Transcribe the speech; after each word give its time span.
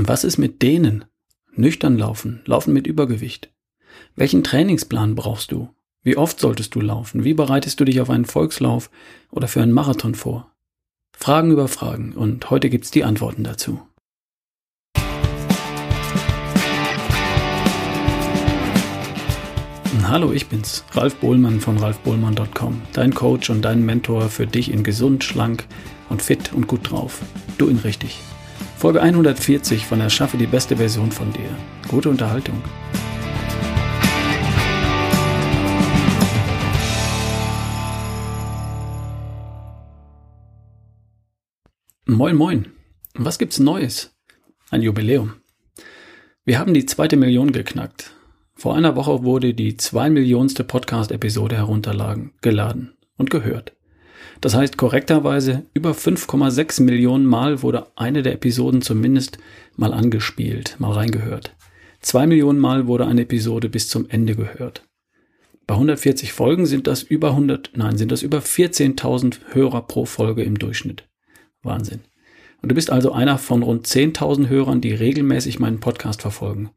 Und 0.00 0.08
was 0.08 0.24
ist 0.24 0.38
mit 0.38 0.62
denen? 0.62 1.04
Nüchtern 1.52 1.98
laufen, 1.98 2.40
laufen 2.46 2.72
mit 2.72 2.86
Übergewicht. 2.86 3.52
Welchen 4.16 4.42
Trainingsplan 4.42 5.14
brauchst 5.14 5.52
du? 5.52 5.68
Wie 6.02 6.16
oft 6.16 6.40
solltest 6.40 6.74
du 6.74 6.80
laufen? 6.80 7.22
Wie 7.22 7.34
bereitest 7.34 7.78
du 7.78 7.84
dich 7.84 8.00
auf 8.00 8.08
einen 8.08 8.24
Volkslauf 8.24 8.90
oder 9.30 9.46
für 9.46 9.60
einen 9.60 9.72
Marathon 9.72 10.14
vor? 10.14 10.52
Fragen 11.12 11.50
über 11.50 11.68
Fragen 11.68 12.14
und 12.14 12.48
heute 12.48 12.70
gibt's 12.70 12.90
die 12.90 13.04
Antworten 13.04 13.44
dazu. 13.44 13.82
Hallo, 20.04 20.32
ich 20.32 20.46
bin's, 20.46 20.82
Ralf 20.92 21.16
Bohlmann 21.16 21.60
von 21.60 21.76
ralfbohlmann.com, 21.76 22.80
dein 22.94 23.12
Coach 23.14 23.50
und 23.50 23.60
dein 23.60 23.84
Mentor 23.84 24.30
für 24.30 24.46
dich 24.46 24.72
in 24.72 24.82
gesund, 24.82 25.24
schlank 25.24 25.66
und 26.08 26.22
fit 26.22 26.54
und 26.54 26.68
gut 26.68 26.90
drauf. 26.90 27.20
Du 27.58 27.68
in 27.68 27.76
richtig. 27.76 28.18
Folge 28.80 29.02
140 29.02 29.84
von 29.84 30.00
Erschaffe 30.00 30.38
die 30.38 30.46
beste 30.46 30.78
Version 30.78 31.12
von 31.12 31.30
dir. 31.34 31.54
Gute 31.88 32.08
Unterhaltung. 32.08 32.62
Moin, 42.06 42.34
moin. 42.34 42.68
Was 43.12 43.38
gibt's 43.38 43.58
Neues? 43.58 44.16
Ein 44.70 44.80
Jubiläum. 44.80 45.34
Wir 46.46 46.58
haben 46.58 46.72
die 46.72 46.86
zweite 46.86 47.18
Million 47.18 47.52
geknackt. 47.52 48.12
Vor 48.54 48.74
einer 48.74 48.96
Woche 48.96 49.24
wurde 49.24 49.52
die 49.52 49.76
zwei 49.76 50.08
Millionste 50.08 50.64
Podcast-Episode 50.64 51.56
heruntergeladen 51.56 52.94
und 53.18 53.28
gehört. 53.28 53.74
Das 54.40 54.54
heißt 54.54 54.78
korrekterweise, 54.78 55.66
über 55.74 55.90
5,6 55.90 56.82
Millionen 56.82 57.26
Mal 57.26 57.62
wurde 57.62 57.88
eine 57.96 58.22
der 58.22 58.32
Episoden 58.32 58.80
zumindest 58.80 59.38
mal 59.76 59.92
angespielt, 59.92 60.76
mal 60.78 60.92
reingehört. 60.92 61.54
Zwei 62.00 62.26
Millionen 62.26 62.58
Mal 62.58 62.86
wurde 62.86 63.06
eine 63.06 63.22
Episode 63.22 63.68
bis 63.68 63.88
zum 63.88 64.08
Ende 64.08 64.34
gehört. 64.34 64.88
Bei 65.66 65.74
140 65.74 66.32
Folgen 66.32 66.64
sind 66.64 66.86
das 66.86 67.02
über 67.02 67.30
100, 67.30 67.72
nein, 67.74 67.98
sind 67.98 68.10
das 68.10 68.22
über 68.22 68.38
14.000 68.38 69.52
Hörer 69.52 69.82
pro 69.82 70.06
Folge 70.06 70.42
im 70.42 70.58
Durchschnitt. 70.58 71.06
Wahnsinn. 71.62 72.00
Und 72.62 72.70
du 72.70 72.74
bist 72.74 72.90
also 72.90 73.12
einer 73.12 73.36
von 73.36 73.62
rund 73.62 73.86
10.000 73.86 74.48
Hörern, 74.48 74.80
die 74.80 74.94
regelmäßig 74.94 75.58
meinen 75.58 75.80
Podcast 75.80 76.22
verfolgen. 76.22 76.70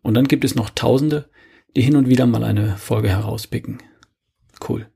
Und 0.00 0.14
dann 0.14 0.28
gibt 0.28 0.44
es 0.44 0.54
noch 0.54 0.70
Tausende, 0.70 1.28
die 1.76 1.82
hin 1.82 1.96
und 1.96 2.08
wieder 2.08 2.26
mal 2.26 2.42
eine 2.42 2.76
Folge 2.78 3.10
herauspicken. 3.10 3.78
Cool. 4.66 4.86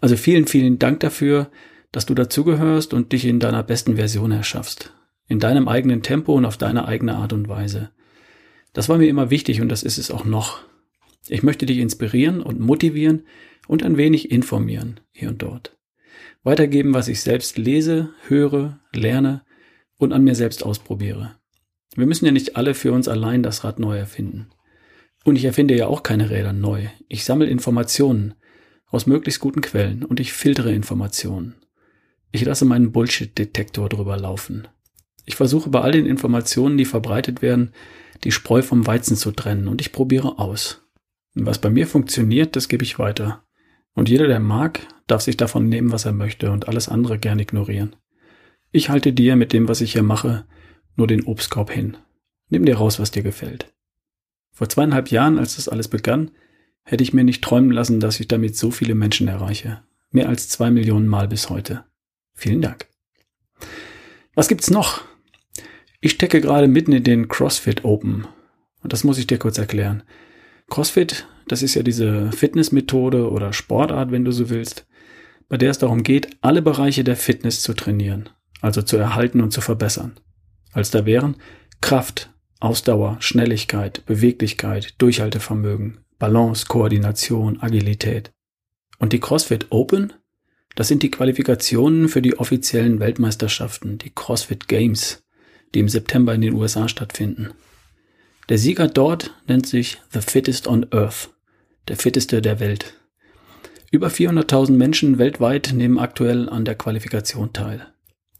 Also 0.00 0.16
vielen, 0.16 0.46
vielen 0.46 0.78
Dank 0.78 1.00
dafür, 1.00 1.50
dass 1.92 2.06
du 2.06 2.14
dazugehörst 2.14 2.94
und 2.94 3.12
dich 3.12 3.24
in 3.24 3.40
deiner 3.40 3.62
besten 3.62 3.96
Version 3.96 4.30
erschaffst. 4.30 4.92
In 5.28 5.40
deinem 5.40 5.68
eigenen 5.68 6.02
Tempo 6.02 6.34
und 6.34 6.44
auf 6.44 6.56
deine 6.56 6.86
eigene 6.86 7.16
Art 7.16 7.32
und 7.32 7.48
Weise. 7.48 7.90
Das 8.72 8.88
war 8.88 8.98
mir 8.98 9.08
immer 9.08 9.30
wichtig 9.30 9.60
und 9.60 9.68
das 9.68 9.82
ist 9.82 9.98
es 9.98 10.10
auch 10.10 10.24
noch. 10.24 10.60
Ich 11.28 11.42
möchte 11.42 11.66
dich 11.66 11.78
inspirieren 11.78 12.40
und 12.40 12.60
motivieren 12.60 13.24
und 13.68 13.84
ein 13.84 13.96
wenig 13.96 14.30
informieren, 14.30 15.00
hier 15.12 15.28
und 15.28 15.42
dort. 15.42 15.76
Weitergeben, 16.42 16.94
was 16.94 17.08
ich 17.08 17.20
selbst 17.20 17.58
lese, 17.58 18.10
höre, 18.26 18.80
lerne 18.94 19.42
und 19.96 20.12
an 20.12 20.24
mir 20.24 20.34
selbst 20.34 20.64
ausprobiere. 20.64 21.36
Wir 21.94 22.06
müssen 22.06 22.24
ja 22.24 22.32
nicht 22.32 22.56
alle 22.56 22.74
für 22.74 22.92
uns 22.92 23.08
allein 23.08 23.42
das 23.42 23.64
Rad 23.64 23.78
neu 23.78 23.98
erfinden. 23.98 24.50
Und 25.24 25.36
ich 25.36 25.44
erfinde 25.44 25.76
ja 25.76 25.86
auch 25.86 26.02
keine 26.02 26.30
Räder 26.30 26.52
neu. 26.52 26.86
Ich 27.08 27.24
sammle 27.24 27.46
Informationen, 27.46 28.34
aus 28.90 29.06
möglichst 29.06 29.40
guten 29.40 29.60
Quellen 29.60 30.04
und 30.04 30.20
ich 30.20 30.32
filtere 30.32 30.72
Informationen. 30.74 31.54
Ich 32.32 32.44
lasse 32.44 32.64
meinen 32.64 32.92
Bullshit-Detektor 32.92 33.88
drüber 33.88 34.16
laufen. 34.16 34.68
Ich 35.24 35.36
versuche 35.36 35.70
bei 35.70 35.80
all 35.80 35.92
den 35.92 36.06
Informationen, 36.06 36.76
die 36.76 36.84
verbreitet 36.84 37.42
werden, 37.42 37.72
die 38.24 38.32
Spreu 38.32 38.62
vom 38.62 38.86
Weizen 38.86 39.16
zu 39.16 39.30
trennen 39.32 39.68
und 39.68 39.80
ich 39.80 39.92
probiere 39.92 40.38
aus. 40.38 40.82
Was 41.34 41.60
bei 41.60 41.70
mir 41.70 41.86
funktioniert, 41.86 42.56
das 42.56 42.68
gebe 42.68 42.84
ich 42.84 42.98
weiter. 42.98 43.44
Und 43.94 44.08
jeder, 44.08 44.26
der 44.26 44.40
mag, 44.40 44.80
darf 45.06 45.22
sich 45.22 45.36
davon 45.36 45.68
nehmen, 45.68 45.92
was 45.92 46.04
er 46.04 46.12
möchte 46.12 46.50
und 46.50 46.68
alles 46.68 46.88
andere 46.88 47.18
gern 47.18 47.38
ignorieren. 47.38 47.96
Ich 48.72 48.88
halte 48.88 49.12
dir 49.12 49.36
mit 49.36 49.52
dem, 49.52 49.68
was 49.68 49.80
ich 49.80 49.92
hier 49.92 50.02
mache, 50.02 50.46
nur 50.96 51.06
den 51.06 51.24
Obstkorb 51.24 51.70
hin. 51.70 51.96
Nimm 52.48 52.64
dir 52.64 52.76
raus, 52.76 52.98
was 52.98 53.10
dir 53.10 53.22
gefällt. 53.22 53.72
Vor 54.52 54.68
zweieinhalb 54.68 55.10
Jahren, 55.10 55.38
als 55.38 55.56
das 55.56 55.68
alles 55.68 55.88
begann, 55.88 56.30
hätte 56.84 57.02
ich 57.02 57.12
mir 57.12 57.24
nicht 57.24 57.42
träumen 57.42 57.70
lassen, 57.70 58.00
dass 58.00 58.20
ich 58.20 58.28
damit 58.28 58.56
so 58.56 58.70
viele 58.70 58.94
Menschen 58.94 59.28
erreiche. 59.28 59.82
Mehr 60.10 60.28
als 60.28 60.48
zwei 60.48 60.70
Millionen 60.70 61.06
Mal 61.06 61.28
bis 61.28 61.50
heute. 61.50 61.84
Vielen 62.34 62.62
Dank. 62.62 62.86
Was 64.34 64.48
gibt's 64.48 64.70
noch? 64.70 65.02
Ich 66.00 66.12
stecke 66.12 66.40
gerade 66.40 66.66
mitten 66.66 66.92
in 66.92 67.04
den 67.04 67.28
CrossFit 67.28 67.84
Open. 67.84 68.26
Und 68.82 68.92
das 68.92 69.04
muss 69.04 69.18
ich 69.18 69.26
dir 69.26 69.38
kurz 69.38 69.58
erklären. 69.58 70.02
CrossFit, 70.68 71.26
das 71.46 71.62
ist 71.62 71.74
ja 71.74 71.82
diese 71.82 72.32
Fitnessmethode 72.32 73.30
oder 73.30 73.52
Sportart, 73.52 74.10
wenn 74.10 74.24
du 74.24 74.32
so 74.32 74.48
willst, 74.48 74.86
bei 75.48 75.58
der 75.58 75.70
es 75.70 75.78
darum 75.78 76.02
geht, 76.02 76.30
alle 76.40 76.62
Bereiche 76.62 77.04
der 77.04 77.16
Fitness 77.16 77.60
zu 77.60 77.74
trainieren, 77.74 78.30
also 78.60 78.82
zu 78.82 78.96
erhalten 78.96 79.40
und 79.40 79.52
zu 79.52 79.60
verbessern. 79.60 80.18
Als 80.72 80.90
da 80.90 81.04
wären 81.04 81.36
Kraft, 81.80 82.30
Ausdauer, 82.60 83.16
Schnelligkeit, 83.20 84.06
Beweglichkeit, 84.06 84.94
Durchhaltevermögen, 84.98 85.98
Balance, 86.20 86.66
Koordination, 86.66 87.60
Agilität. 87.60 88.30
Und 88.98 89.12
die 89.12 89.18
CrossFit 89.18 89.66
Open, 89.70 90.12
das 90.76 90.86
sind 90.86 91.02
die 91.02 91.10
Qualifikationen 91.10 92.08
für 92.08 92.22
die 92.22 92.38
offiziellen 92.38 93.00
Weltmeisterschaften, 93.00 93.98
die 93.98 94.10
CrossFit 94.10 94.68
Games, 94.68 95.24
die 95.74 95.80
im 95.80 95.88
September 95.88 96.34
in 96.34 96.42
den 96.42 96.54
USA 96.54 96.88
stattfinden. 96.88 97.50
Der 98.50 98.58
Sieger 98.58 98.86
dort 98.86 99.34
nennt 99.48 99.66
sich 99.66 99.98
The 100.12 100.20
Fittest 100.20 100.68
on 100.68 100.86
Earth, 100.92 101.30
der 101.88 101.96
fitteste 101.96 102.42
der 102.42 102.60
Welt. 102.60 102.94
Über 103.90 104.08
400.000 104.08 104.72
Menschen 104.72 105.18
weltweit 105.18 105.72
nehmen 105.74 105.98
aktuell 105.98 106.48
an 106.48 106.64
der 106.64 106.74
Qualifikation 106.74 107.52
teil. 107.52 107.86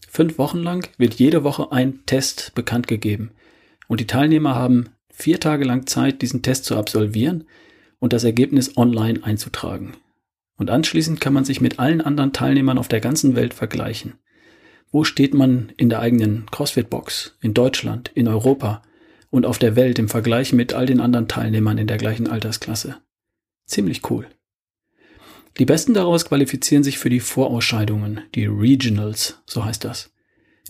Fünf 0.07 0.37
Wochen 0.39 0.59
lang 0.59 0.89
wird 0.99 1.15
jede 1.15 1.45
Woche 1.45 1.73
ein 1.73 2.05
Test 2.05 2.53
bekannt 2.55 2.89
gegeben 2.89 3.31
und 3.89 4.01
die 4.01 4.07
Teilnehmer 4.07 4.55
haben 4.55 4.91
vier 5.11 5.41
Tage 5.41 5.65
lang 5.65 5.87
Zeit, 5.87 6.23
diesen 6.23 6.43
Test 6.43 6.67
zu 6.67 6.77
absolvieren, 6.77 7.45
und 8.01 8.13
das 8.13 8.25
Ergebnis 8.25 8.77
online 8.77 9.23
einzutragen. 9.23 9.93
Und 10.57 10.71
anschließend 10.71 11.21
kann 11.21 11.33
man 11.33 11.45
sich 11.45 11.61
mit 11.61 11.79
allen 11.79 12.01
anderen 12.01 12.33
Teilnehmern 12.33 12.79
auf 12.79 12.89
der 12.89 13.01
ganzen 13.01 13.37
Welt 13.37 13.55
vergleichen. 13.55 14.15
Wo 14.91 15.05
steht 15.05 15.35
man 15.35 15.73
in 15.77 15.89
der 15.89 16.01
eigenen 16.01 16.47
CrossFit-Box, 16.51 17.37
in 17.41 17.55
Deutschland, 17.55 18.11
in 18.15 18.27
Europa 18.27 18.83
und 19.31 19.47
auf 19.47 19.59
der 19.59 19.77
Welt 19.77 19.99
im 19.99 20.09
Vergleich 20.09 20.53
mit 20.53 20.75
all 20.75 20.87
den 20.87 21.01
anderen 21.01 21.29
Teilnehmern 21.29 21.79
in 21.79 21.87
der 21.87 21.97
gleichen 21.97 22.27
Altersklasse? 22.27 22.97
Ziemlich 23.67 24.11
cool. 24.11 24.27
Die 25.59 25.65
Besten 25.65 25.95
daraus 25.95 26.25
qualifizieren 26.25 26.83
sich 26.83 26.99
für 26.99 27.11
die 27.11 27.21
Vorausscheidungen, 27.21 28.23
die 28.35 28.47
Regionals, 28.47 29.43
so 29.47 29.65
heißt 29.65 29.85
das. 29.85 30.13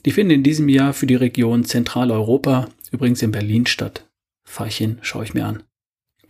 Die 0.04 0.10
finden 0.10 0.32
in 0.32 0.42
diesem 0.42 0.68
Jahr 0.68 0.92
für 0.92 1.06
die 1.06 1.14
Region 1.14 1.64
Zentraleuropa, 1.64 2.68
übrigens 2.90 3.22
in 3.22 3.32
Berlin 3.32 3.66
statt. 3.66 4.08
Fahr 4.44 4.66
ich 4.66 4.76
hin, 4.76 4.98
schaue 5.02 5.24
ich 5.24 5.34
mir 5.34 5.46
an. 5.46 5.62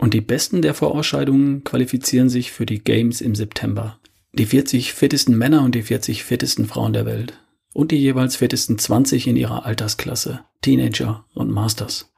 Und 0.01 0.15
die 0.15 0.21
Besten 0.21 0.63
der 0.63 0.73
Vorausscheidungen 0.73 1.63
qualifizieren 1.63 2.27
sich 2.27 2.51
für 2.51 2.65
die 2.65 2.83
Games 2.83 3.21
im 3.21 3.35
September. 3.35 3.99
Die 4.33 4.47
40 4.47 4.93
fittesten 4.93 5.37
Männer 5.37 5.61
und 5.61 5.75
die 5.75 5.83
40 5.83 6.23
fittesten 6.23 6.65
Frauen 6.65 6.91
der 6.91 7.05
Welt. 7.05 7.33
Und 7.71 7.91
die 7.91 7.97
jeweils 7.97 8.35
fittesten 8.35 8.79
20 8.79 9.27
in 9.27 9.35
ihrer 9.35 9.63
Altersklasse, 9.63 10.43
Teenager 10.61 11.25
und 11.35 11.51
Masters. 11.51 12.11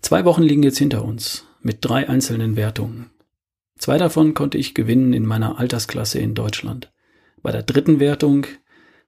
Zwei 0.00 0.24
Wochen 0.24 0.44
liegen 0.44 0.62
jetzt 0.62 0.78
hinter 0.78 1.04
uns, 1.04 1.44
mit 1.60 1.78
drei 1.80 2.08
einzelnen 2.08 2.54
Wertungen. 2.54 3.10
Zwei 3.76 3.98
davon 3.98 4.34
konnte 4.34 4.56
ich 4.56 4.72
gewinnen 4.72 5.12
in 5.12 5.26
meiner 5.26 5.58
Altersklasse 5.58 6.20
in 6.20 6.36
Deutschland. 6.36 6.92
Bei 7.42 7.50
der 7.50 7.64
dritten 7.64 7.98
Wertung, 7.98 8.46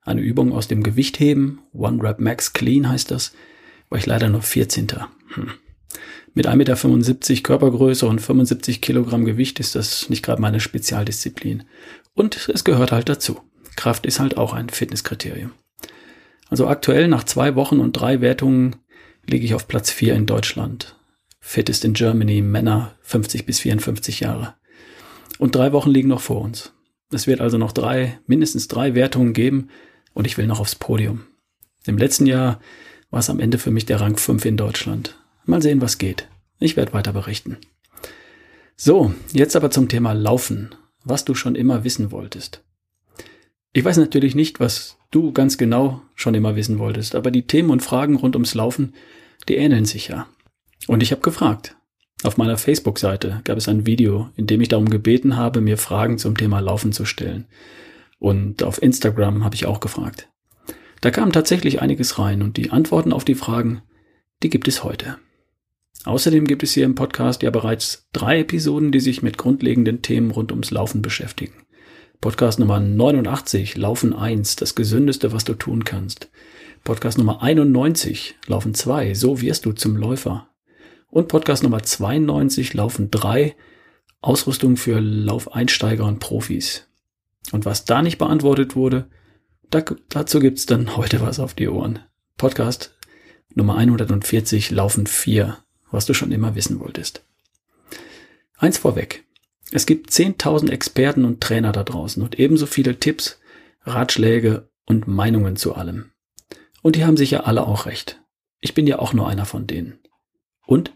eine 0.03 0.21
Übung 0.21 0.53
aus 0.53 0.67
dem 0.67 0.83
Gewichtheben, 0.83 1.61
One 1.73 2.03
Rep 2.03 2.19
Max 2.19 2.53
Clean 2.53 2.89
heißt 2.89 3.13
das, 3.13 3.35
war 3.89 4.01
ich 4.01 4.07
leider 4.07 4.29
nur 4.29 4.43
14. 4.43 4.89
Hm. 5.35 5.53
Mit 6.39 6.47
1,75 6.47 6.55
Meter 7.31 7.43
Körpergröße 7.43 8.07
und 8.07 8.21
75 8.21 8.81
Kilogramm 8.81 9.25
Gewicht 9.25 9.59
ist 9.59 9.75
das 9.75 10.09
nicht 10.09 10.25
gerade 10.25 10.41
meine 10.41 10.61
Spezialdisziplin. 10.61 11.65
Und 12.15 12.49
es 12.55 12.63
gehört 12.63 12.93
halt 12.93 13.09
dazu. 13.09 13.41
Kraft 13.75 14.07
ist 14.07 14.21
halt 14.21 14.37
auch 14.37 14.53
ein 14.53 14.69
Fitnesskriterium. 14.69 15.51
Also 16.49 16.69
aktuell 16.69 17.09
nach 17.09 17.25
zwei 17.25 17.57
Wochen 17.57 17.81
und 17.81 17.95
drei 17.95 18.21
Wertungen 18.21 18.77
liege 19.27 19.45
ich 19.45 19.55
auf 19.55 19.67
Platz 19.67 19.91
4 19.91 20.15
in 20.15 20.27
Deutschland. 20.27 20.95
Fittest 21.41 21.85
in 21.85 21.95
Germany, 21.95 22.41
Männer 22.41 22.95
50 23.03 23.45
bis 23.45 23.59
54 23.59 24.21
Jahre. 24.21 24.55
Und 25.41 25.57
drei 25.57 25.73
Wochen 25.73 25.91
liegen 25.91 26.09
noch 26.09 26.21
vor 26.21 26.41
uns. 26.41 26.73
Es 27.11 27.27
wird 27.27 27.41
also 27.41 27.59
noch 27.59 27.73
drei, 27.73 28.21
mindestens 28.29 28.69
drei 28.69 28.95
Wertungen 28.95 29.33
geben 29.33 29.71
und 30.15 30.25
ich 30.25 30.39
will 30.39 30.47
noch 30.47 30.61
aufs 30.61 30.77
Podium. 30.77 31.23
Im 31.85 31.99
letzten 31.99 32.27
Jahr 32.27 32.61
war 33.11 33.19
es 33.19 33.29
am 33.29 33.41
Ende 33.41 33.59
für 33.59 33.73
mich 33.73 33.87
der 33.87 34.01
Rang 34.01 34.17
5 34.17 34.45
in 34.45 34.57
Deutschland. 34.57 35.19
Mal 35.49 35.63
sehen, 35.63 35.81
was 35.81 35.97
geht. 35.97 36.29
Ich 36.61 36.77
werde 36.77 36.93
weiter 36.93 37.15
berichten. 37.15 37.57
So, 38.77 39.15
jetzt 39.33 39.57
aber 39.57 39.71
zum 39.71 39.89
Thema 39.89 40.13
Laufen, 40.13 40.75
was 41.05 41.25
du 41.25 41.35
schon 41.35 41.55
immer 41.55 41.85
wissen 41.85 42.13
wolltest. 42.13 42.63
Ich 43.73 43.83
weiß 43.83 43.97
natürlich 43.97 44.35
nicht, 44.35 44.61
was 44.61 44.99
du 45.11 45.33
ganz 45.33 45.57
genau 45.57 46.03
schon 46.15 46.35
immer 46.35 46.55
wissen 46.55 46.79
wolltest, 46.79 47.15
aber 47.15 47.31
die 47.31 47.47
Themen 47.47 47.71
und 47.71 47.83
Fragen 47.83 48.17
rund 48.17 48.37
ums 48.37 48.55
Laufen, 48.55 48.93
die 49.49 49.57
ähneln 49.57 49.87
sich 49.87 50.09
ja. 50.09 50.27
Und 50.87 51.03
ich 51.03 51.13
habe 51.13 51.23
gefragt. 51.23 51.77
Auf 52.25 52.37
meiner 52.37 52.59
Facebook-Seite 52.59 53.41
gab 53.45 53.57
es 53.57 53.69
ein 53.69 53.87
Video, 53.87 54.29
in 54.37 54.47
dem 54.47 54.61
ich 54.61 54.69
darum 54.69 54.91
gebeten 54.91 55.39
habe, 55.39 55.63
mir 55.63 55.79
Fragen 55.79 56.19
zum 56.19 56.37
Thema 56.37 56.61
Laufen 56.61 56.93
zu 56.93 57.07
stellen. 57.07 57.47
Und 58.19 58.63
auf 58.63 58.83
Instagram 58.83 59.45
habe 59.45 59.55
ich 59.55 59.65
auch 59.65 59.81
gefragt. 59.81 60.29
Da 61.01 61.11
kam 61.11 61.33
tatsächlich 61.33 61.81
einiges 61.81 62.19
rein 62.19 62.43
und 62.43 62.59
die 62.59 62.71
Antworten 62.71 63.15
auf 63.15 63.25
die 63.25 63.35
Fragen, 63.35 63.81
die 64.43 64.51
gibt 64.51 64.69
es 64.69 64.85
heute. 64.85 65.17
Außerdem 66.05 66.47
gibt 66.47 66.63
es 66.63 66.73
hier 66.73 66.85
im 66.85 66.95
Podcast 66.95 67.43
ja 67.43 67.51
bereits 67.51 68.09
drei 68.13 68.41
Episoden, 68.41 68.93
die 68.93 69.01
sich 69.01 69.23
mit 69.23 69.37
grundlegenden 69.37 70.03
Themen 70.03 70.31
rund 70.31 70.53
ums 70.53 70.71
Laufen 70.71 71.03
beschäftigen. 71.03 71.67
Podcast 72.21 72.59
Nummer 72.59 72.81
89, 72.81 73.77
Laufen 73.77 74.13
1, 74.13 74.57
das 74.57 74.75
Gesündeste, 74.75 75.33
was 75.33 75.45
du 75.45 75.55
tun 75.55 75.85
kannst. 75.85 76.31
Podcast 76.83 77.19
Nummer 77.19 77.43
91, 77.43 78.37
Laufen 78.47 78.75
2, 78.75 79.15
so 79.15 79.41
wirst 79.41 79.67
du 79.67 79.73
zum 79.73 79.97
Läufer. 79.97 80.49
Und 81.11 81.29
Podcast 81.29 81.63
Nummer 81.63 81.83
92, 81.83 82.75
Laufen 82.75 83.11
3, 83.11 83.55
Ausrüstung 84.21 84.77
für 84.77 85.01
Laufeinsteiger 85.01 86.05
und 86.05 86.19
Profis. 86.19 86.89
Und 87.53 87.67
was 87.67 87.85
da 87.85 88.03
nicht 88.03 88.19
beantwortet 88.19 88.75
wurde, 88.75 89.09
da, 89.71 89.85
dazu 90.09 90.41
gibt's 90.41 90.67
dann 90.67 90.97
heute 90.97 91.21
was 91.21 91.39
auf 91.39 91.55
die 91.55 91.69
Ohren. 91.69 92.01
Podcast 92.37 92.97
Nummer 93.55 93.77
140, 93.77 94.71
Laufen 94.71 95.07
4, 95.07 95.59
was 95.91 96.07
du 96.07 96.15
schon 96.15 96.33
immer 96.33 96.55
wissen 96.55 96.81
wolltest. 96.81 97.25
Eins 98.57 98.79
vorweg. 98.79 99.25
Es 99.71 99.87
gibt 99.87 100.11
10.000 100.11 100.71
Experten 100.71 101.25
und 101.25 101.41
Trainer 101.41 101.73
da 101.73 101.85
draußen 101.85 102.23
und 102.23 102.39
ebenso 102.39 102.67
viele 102.67 102.99
Tipps, 102.99 103.39
Ratschläge 103.83 104.69
und 104.87 105.07
Meinungen 105.07 105.57
zu 105.57 105.75
allem. 105.75 106.11
Und 106.83 106.97
die 106.97 107.05
haben 107.05 107.17
sicher 107.17 107.47
alle 107.47 107.67
auch 107.67 107.87
recht. 107.87 108.21
Ich 108.61 108.75
bin 108.75 108.87
ja 108.87 108.99
auch 108.99 109.13
nur 109.13 109.29
einer 109.29 109.45
von 109.45 109.67
denen. 109.67 109.99
Und 110.67 110.95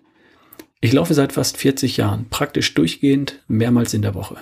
ich 0.81 0.93
laufe 0.93 1.15
seit 1.15 1.33
fast 1.33 1.59
40 1.59 1.97
Jahren, 1.97 2.29
praktisch 2.29 2.75
durchgehend, 2.75 3.43
mehrmals 3.47 3.95
in 3.95 4.03
der 4.03 4.15
Woche. 4.15 4.38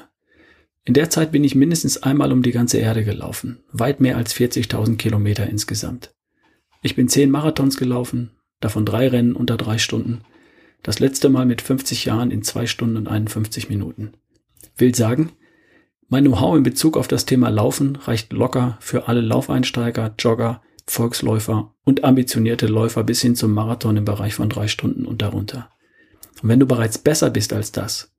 In 0.85 0.95
der 0.95 1.11
Zeit 1.11 1.33
bin 1.33 1.45
ich 1.45 1.55
mindestens 1.55 2.03
einmal 2.03 2.33
um 2.33 2.43
die 2.43 2.53
ganze 2.53 2.79
Erde 2.79 3.05
gelaufen, 3.05 3.63
weit 3.71 4.01
mehr 4.01 4.17
als 4.17 4.35
40.000 4.35 4.97
Kilometer 4.97 5.47
insgesamt. 5.47 6.15
Ich 6.83 6.97
bin 6.97 7.09
zehn 7.09 7.31
Marathons 7.31 7.77
gelaufen, 7.77 8.31
davon 8.61 8.87
drei 8.87 9.09
Rennen 9.09 9.37
unter 9.37 9.59
drei 9.59 9.77
Stunden, 9.77 10.23
das 10.83 10.99
letzte 10.99 11.29
Mal 11.29 11.47
mit 11.47 11.63
50 11.63 12.05
Jahren 12.05 12.31
in 12.31 12.43
zwei 12.43 12.67
Stunden 12.67 12.97
und 12.97 13.09
51 13.09 13.69
Minuten. 13.69 14.13
Will 14.77 14.95
sagen, 14.95 15.33
mein 16.09 16.25
Know-how 16.25 16.57
in 16.57 16.63
Bezug 16.63 16.97
auf 16.97 17.07
das 17.07 17.27
Thema 17.27 17.51
Laufen 17.51 17.97
reicht 17.97 18.33
locker 18.33 18.77
für 18.81 19.07
alle 19.07 19.21
Laufeinsteiger, 19.21 20.15
Jogger, 20.19 20.63
Volksläufer 20.87 21.75
und 21.85 22.03
ambitionierte 22.03 22.67
Läufer 22.67 23.05
bis 23.05 23.21
hin 23.21 23.37
zum 23.37 23.53
Marathon 23.53 23.97
im 23.97 24.05
Bereich 24.05 24.35
von 24.35 24.49
drei 24.49 24.67
Stunden 24.67 25.07
und 25.07 25.23
darunter. 25.23 25.71
Und 26.43 26.49
wenn 26.49 26.59
du 26.59 26.67
bereits 26.67 26.99
besser 26.99 27.31
bist 27.31 27.53
als 27.53 27.71
das, 27.71 28.13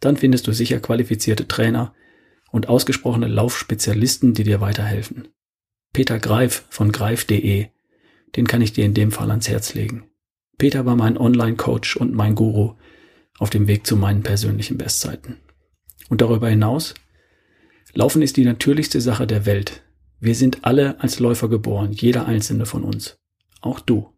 dann 0.00 0.16
findest 0.16 0.46
du 0.46 0.52
sicher 0.52 0.78
qualifizierte 0.78 1.48
Trainer 1.48 1.94
und 2.50 2.68
ausgesprochene 2.68 3.28
Laufspezialisten, 3.28 4.34
die 4.34 4.44
dir 4.44 4.60
weiterhelfen. 4.60 5.28
Peter 5.92 6.18
Greif 6.18 6.64
von 6.70 6.92
greif.de, 6.92 7.66
den 8.36 8.46
kann 8.46 8.62
ich 8.62 8.72
dir 8.72 8.84
in 8.84 8.94
dem 8.94 9.10
Fall 9.10 9.30
ans 9.30 9.48
Herz 9.48 9.74
legen. 9.74 10.04
Peter 10.62 10.86
war 10.86 10.94
mein 10.94 11.18
Online-Coach 11.18 11.96
und 11.96 12.14
mein 12.14 12.36
Guru 12.36 12.74
auf 13.36 13.50
dem 13.50 13.66
Weg 13.66 13.84
zu 13.84 13.96
meinen 13.96 14.22
persönlichen 14.22 14.78
Bestzeiten. 14.78 15.38
Und 16.08 16.20
darüber 16.20 16.48
hinaus, 16.48 16.94
Laufen 17.94 18.22
ist 18.22 18.36
die 18.36 18.44
natürlichste 18.44 19.00
Sache 19.00 19.26
der 19.26 19.44
Welt. 19.44 19.82
Wir 20.20 20.36
sind 20.36 20.64
alle 20.64 21.00
als 21.00 21.18
Läufer 21.18 21.48
geboren, 21.48 21.90
jeder 21.90 22.26
einzelne 22.26 22.64
von 22.64 22.84
uns. 22.84 23.18
Auch 23.60 23.80
du. 23.80 24.12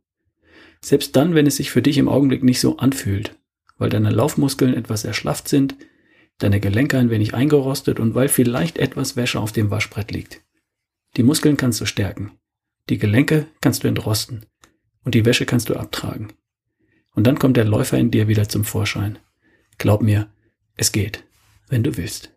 Selbst 0.83 1.17
dann, 1.17 1.35
wenn 1.35 1.47
es 1.47 1.57
sich 1.57 1.71
für 1.71 1.81
dich 1.81 1.97
im 1.97 2.11
Augenblick 2.11 2.45
nicht 2.45 2.61
so 2.61 2.77
anfühlt, 2.77 3.39
weil 3.79 3.89
deine 3.89 4.11
Laufmuskeln 4.11 4.75
etwas 4.75 5.07
erschlafft 5.07 5.49
sind, 5.49 5.77
deine 6.37 6.61
Gelenke 6.61 6.99
ein 6.99 7.09
wenig 7.09 7.33
eingerostet 7.33 7.99
und 7.99 8.15
weil 8.15 8.29
vielleicht 8.29 8.77
etwas 8.77 9.17
Wäsche 9.17 9.41
auf 9.41 9.53
dem 9.53 9.71
Waschbrett 9.71 10.11
liegt. 10.11 10.43
Die 11.17 11.23
Muskeln 11.23 11.57
kannst 11.57 11.81
du 11.81 11.87
stärken. 11.87 12.33
Die 12.91 12.99
Gelenke 12.99 13.47
kannst 13.63 13.83
du 13.83 13.89
entrosten 13.89 14.45
und 15.05 15.15
die 15.15 15.25
Wäsche 15.25 15.47
kannst 15.47 15.69
du 15.69 15.77
abtragen. 15.77 16.33
Und 17.15 17.27
dann 17.27 17.39
kommt 17.39 17.57
der 17.57 17.65
Läufer 17.65 17.99
in 17.99 18.11
dir 18.11 18.29
wieder 18.29 18.49
zum 18.49 18.65
Vorschein. 18.65 19.19
Glaub 19.79 20.03
mir, 20.03 20.29
es 20.77 20.93
geht, 20.93 21.25
wenn 21.69 21.83
du 21.83 21.97
willst. 21.97 22.33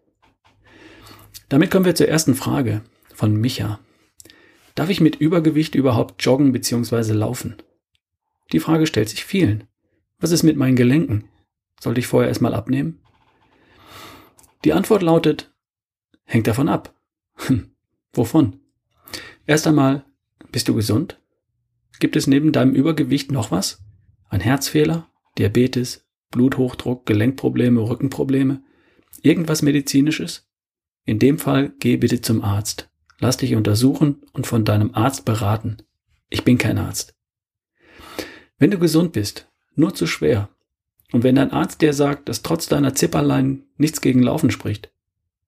Damit 1.49 1.71
kommen 1.71 1.85
wir 1.85 1.95
zur 1.95 2.07
ersten 2.07 2.35
Frage 2.35 2.81
von 3.13 3.35
Micha. 3.35 3.79
Darf 4.75 4.89
ich 4.89 5.01
mit 5.01 5.15
Übergewicht 5.15 5.73
überhaupt 5.75 6.23
joggen 6.23 6.51
bzw. 6.51 7.13
laufen? 7.13 7.55
Die 8.51 8.59
Frage 8.59 8.85
stellt 8.85 9.09
sich 9.09 9.25
vielen. 9.25 9.63
Was 10.19 10.31
ist 10.31 10.43
mit 10.43 10.57
meinen 10.57 10.75
Gelenken? 10.75 11.25
Sollte 11.79 11.99
ich 11.99 12.07
vorher 12.07 12.29
erstmal 12.29 12.53
abnehmen? 12.53 12.99
Die 14.63 14.73
Antwort 14.73 15.01
lautet, 15.01 15.53
hängt 16.25 16.47
davon 16.47 16.69
ab. 16.69 16.93
Wovon? 18.13 18.59
Erst 19.45 19.67
einmal, 19.67 20.05
bist 20.51 20.67
du 20.67 20.75
gesund? 20.75 21.19
Gibt 21.99 22.15
es 22.15 22.27
neben 22.27 22.51
deinem 22.51 22.73
Übergewicht 22.73 23.31
noch 23.31 23.51
was? 23.51 23.83
Ein 24.29 24.41
Herzfehler, 24.41 25.07
Diabetes, 25.37 26.05
Bluthochdruck, 26.31 27.05
Gelenkprobleme, 27.05 27.81
Rückenprobleme? 27.81 28.61
Irgendwas 29.21 29.61
medizinisches? 29.61 30.47
In 31.05 31.19
dem 31.19 31.39
Fall 31.39 31.73
geh 31.79 31.97
bitte 31.97 32.21
zum 32.21 32.43
Arzt. 32.43 32.89
Lass 33.19 33.37
dich 33.37 33.55
untersuchen 33.55 34.21
und 34.33 34.45
von 34.45 34.65
deinem 34.65 34.93
Arzt 34.93 35.25
beraten. 35.25 35.77
Ich 36.29 36.43
bin 36.43 36.57
kein 36.57 36.77
Arzt. 36.77 37.15
Wenn 38.59 38.71
du 38.71 38.77
gesund 38.77 39.13
bist, 39.13 39.49
nur 39.75 39.95
zu 39.95 40.05
schwer, 40.05 40.49
und 41.13 41.23
wenn 41.23 41.35
dein 41.35 41.51
Arzt 41.51 41.81
dir 41.81 41.93
sagt, 41.93 42.27
dass 42.27 42.41
trotz 42.41 42.67
deiner 42.67 42.93
Zipperlein 42.93 43.63
nichts 43.77 44.01
gegen 44.01 44.21
Laufen 44.21 44.51
spricht, 44.51 44.91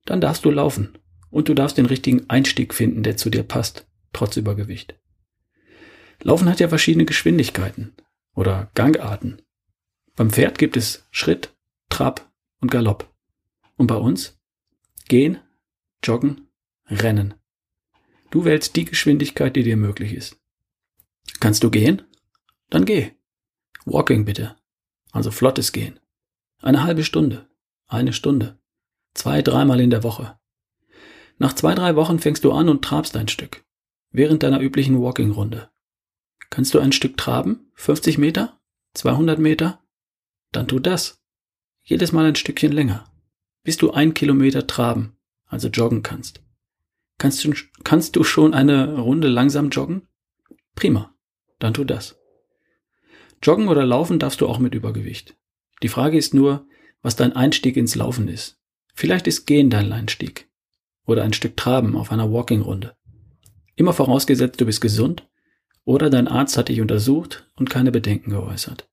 dann 0.06 0.22
darfst 0.22 0.46
du 0.46 0.51
laufen 0.51 0.98
und 1.30 1.50
du 1.50 1.54
darfst 1.54 1.78
den 1.78 1.86
richtigen 1.86 2.30
Einstieg 2.30 2.74
finden, 2.74 3.04
der 3.04 3.18
zu 3.18 3.30
dir 3.30 3.44
passt, 3.44 3.86
trotz 4.13 4.38
Übergewicht. 4.38 4.96
Laufen 6.21 6.50
hat 6.50 6.60
ja 6.60 6.68
verschiedene 6.68 7.06
Geschwindigkeiten 7.06 7.95
oder 8.36 8.69
Gangarten. 8.75 9.42
Beim 10.16 10.30
Pferd 10.30 10.57
gibt 10.57 10.75
es 10.75 11.07
Schritt, 11.12 11.56
Trab 11.89 12.30
und 12.60 12.71
Galopp. 12.71 13.13
Und 13.77 13.88
bei 13.88 13.95
uns? 13.95 14.38
Gehen, 15.07 15.39
joggen, 16.04 16.50
rennen. 16.88 17.36
Du 18.30 18.45
wählst 18.45 18.75
die 18.75 18.86
Geschwindigkeit, 18.86 19.56
die 19.56 19.63
dir 19.63 19.77
möglich 19.77 20.13
ist. 20.13 20.38
Kannst 21.39 21.63
du 21.63 21.69
gehen? 21.69 22.01
Dann 22.69 22.86
geh. 22.86 23.12
Walking 23.86 24.25
bitte. 24.25 24.55
Also 25.12 25.32
flottes 25.32 25.72
Gehen. 25.72 26.00
Eine 26.62 26.84
halbe 26.84 27.03
Stunde. 27.03 27.50
Eine 27.88 28.13
Stunde. 28.13 28.60
Zwei, 29.13 29.41
dreimal 29.41 29.79
in 29.79 29.89
der 29.89 30.03
Woche. 30.03 30.38
Nach 31.38 31.53
zwei, 31.53 31.74
drei 31.74 31.96
Wochen 31.96 32.20
fängst 32.20 32.44
du 32.44 32.51
an 32.51 32.70
und 32.70 32.84
trabst 32.84 33.15
ein 33.15 33.29
Stück. 33.29 33.63
Während 34.12 34.44
deiner 34.44 34.60
üblichen 34.60 35.01
Walking-Runde. 35.01 35.70
Kannst 36.50 36.74
du 36.74 36.79
ein 36.79 36.91
Stück 36.91 37.18
traben? 37.18 37.72
50 37.75 38.18
Meter? 38.18 38.60
200 38.96 39.39
Meter? 39.39 39.84
Dann 40.51 40.68
tu 40.68 40.79
das. 40.79 41.22
Jedes 41.84 42.12
Mal 42.12 42.25
ein 42.25 42.36
Stückchen 42.36 42.72
länger. 42.72 43.06
Bis 43.63 43.77
du 43.77 43.91
ein 43.91 44.13
Kilometer 44.13 44.65
traben, 44.65 45.18
also 45.46 45.68
joggen 45.68 46.01
kannst. 46.01 46.41
Kannst 47.18 47.44
du, 47.44 47.53
kannst 47.84 48.15
du 48.15 48.24
schon 48.24 48.53
eine 48.53 48.98
Runde 48.98 49.27
langsam 49.27 49.70
joggen? 49.70 50.08
Prima. 50.75 51.13
Dann 51.60 51.74
tu 51.74 51.84
das. 51.84 52.18
Joggen 53.44 53.68
oder 53.68 53.86
laufen 53.86 54.18
darfst 54.18 54.41
du 54.41 54.48
auch 54.48 54.60
mit 54.60 54.74
Übergewicht. 54.74 55.36
Die 55.84 55.89
Frage 55.89 56.18
ist 56.18 56.34
nur, 56.34 56.68
was 57.01 57.15
dein 57.15 57.34
Einstieg 57.34 57.77
ins 57.77 57.96
Laufen 57.96 58.27
ist. 58.27 58.60
Vielleicht 58.96 59.27
ist 59.27 59.46
Gehen 59.46 59.70
dein 59.70 59.91
Einstieg. 59.91 60.50
Oder 61.06 61.24
ein 61.24 61.34
Stück 61.34 61.58
Traben 61.58 61.96
auf 61.96 62.12
einer 62.12 62.32
Walking-Runde. 62.32 62.96
Immer 63.75 63.94
vorausgesetzt, 63.94 64.60
du 64.60 64.65
bist 64.65 64.82
gesund 64.82 65.28
oder 65.86 66.09
dein 66.09 66.27
Arzt 66.27 66.57
hat 66.57 66.69
dich 66.69 66.81
untersucht 66.81 67.48
und 67.55 67.69
keine 67.69 67.91
Bedenken 67.91 68.31
geäußert. 68.31 68.89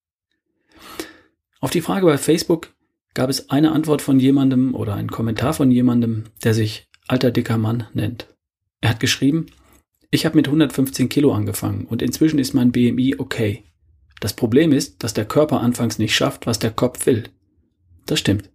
Auf 1.60 1.70
die 1.70 1.80
Frage 1.80 2.06
bei 2.06 2.18
Facebook 2.18 2.74
gab 3.14 3.30
es 3.30 3.50
eine 3.50 3.72
Antwort 3.72 4.02
von 4.02 4.20
jemandem 4.20 4.74
oder 4.74 4.94
einen 4.94 5.10
Kommentar 5.10 5.54
von 5.54 5.70
jemandem, 5.70 6.24
der 6.44 6.54
sich 6.54 6.88
alter 7.08 7.30
dicker 7.30 7.58
Mann 7.58 7.86
nennt. 7.94 8.28
Er 8.80 8.90
hat 8.90 9.00
geschrieben, 9.00 9.46
ich 10.10 10.24
habe 10.26 10.36
mit 10.36 10.46
115 10.46 11.08
Kilo 11.08 11.32
angefangen 11.32 11.86
und 11.86 12.02
inzwischen 12.02 12.38
ist 12.38 12.54
mein 12.54 12.72
BMI 12.72 13.16
okay. 13.18 13.64
Das 14.20 14.32
Problem 14.32 14.72
ist, 14.72 15.02
dass 15.02 15.14
der 15.14 15.24
Körper 15.24 15.60
anfangs 15.60 15.98
nicht 15.98 16.14
schafft, 16.14 16.46
was 16.46 16.58
der 16.58 16.70
Kopf 16.70 17.06
will. 17.06 17.24
Das 18.06 18.18
stimmt. 18.18 18.50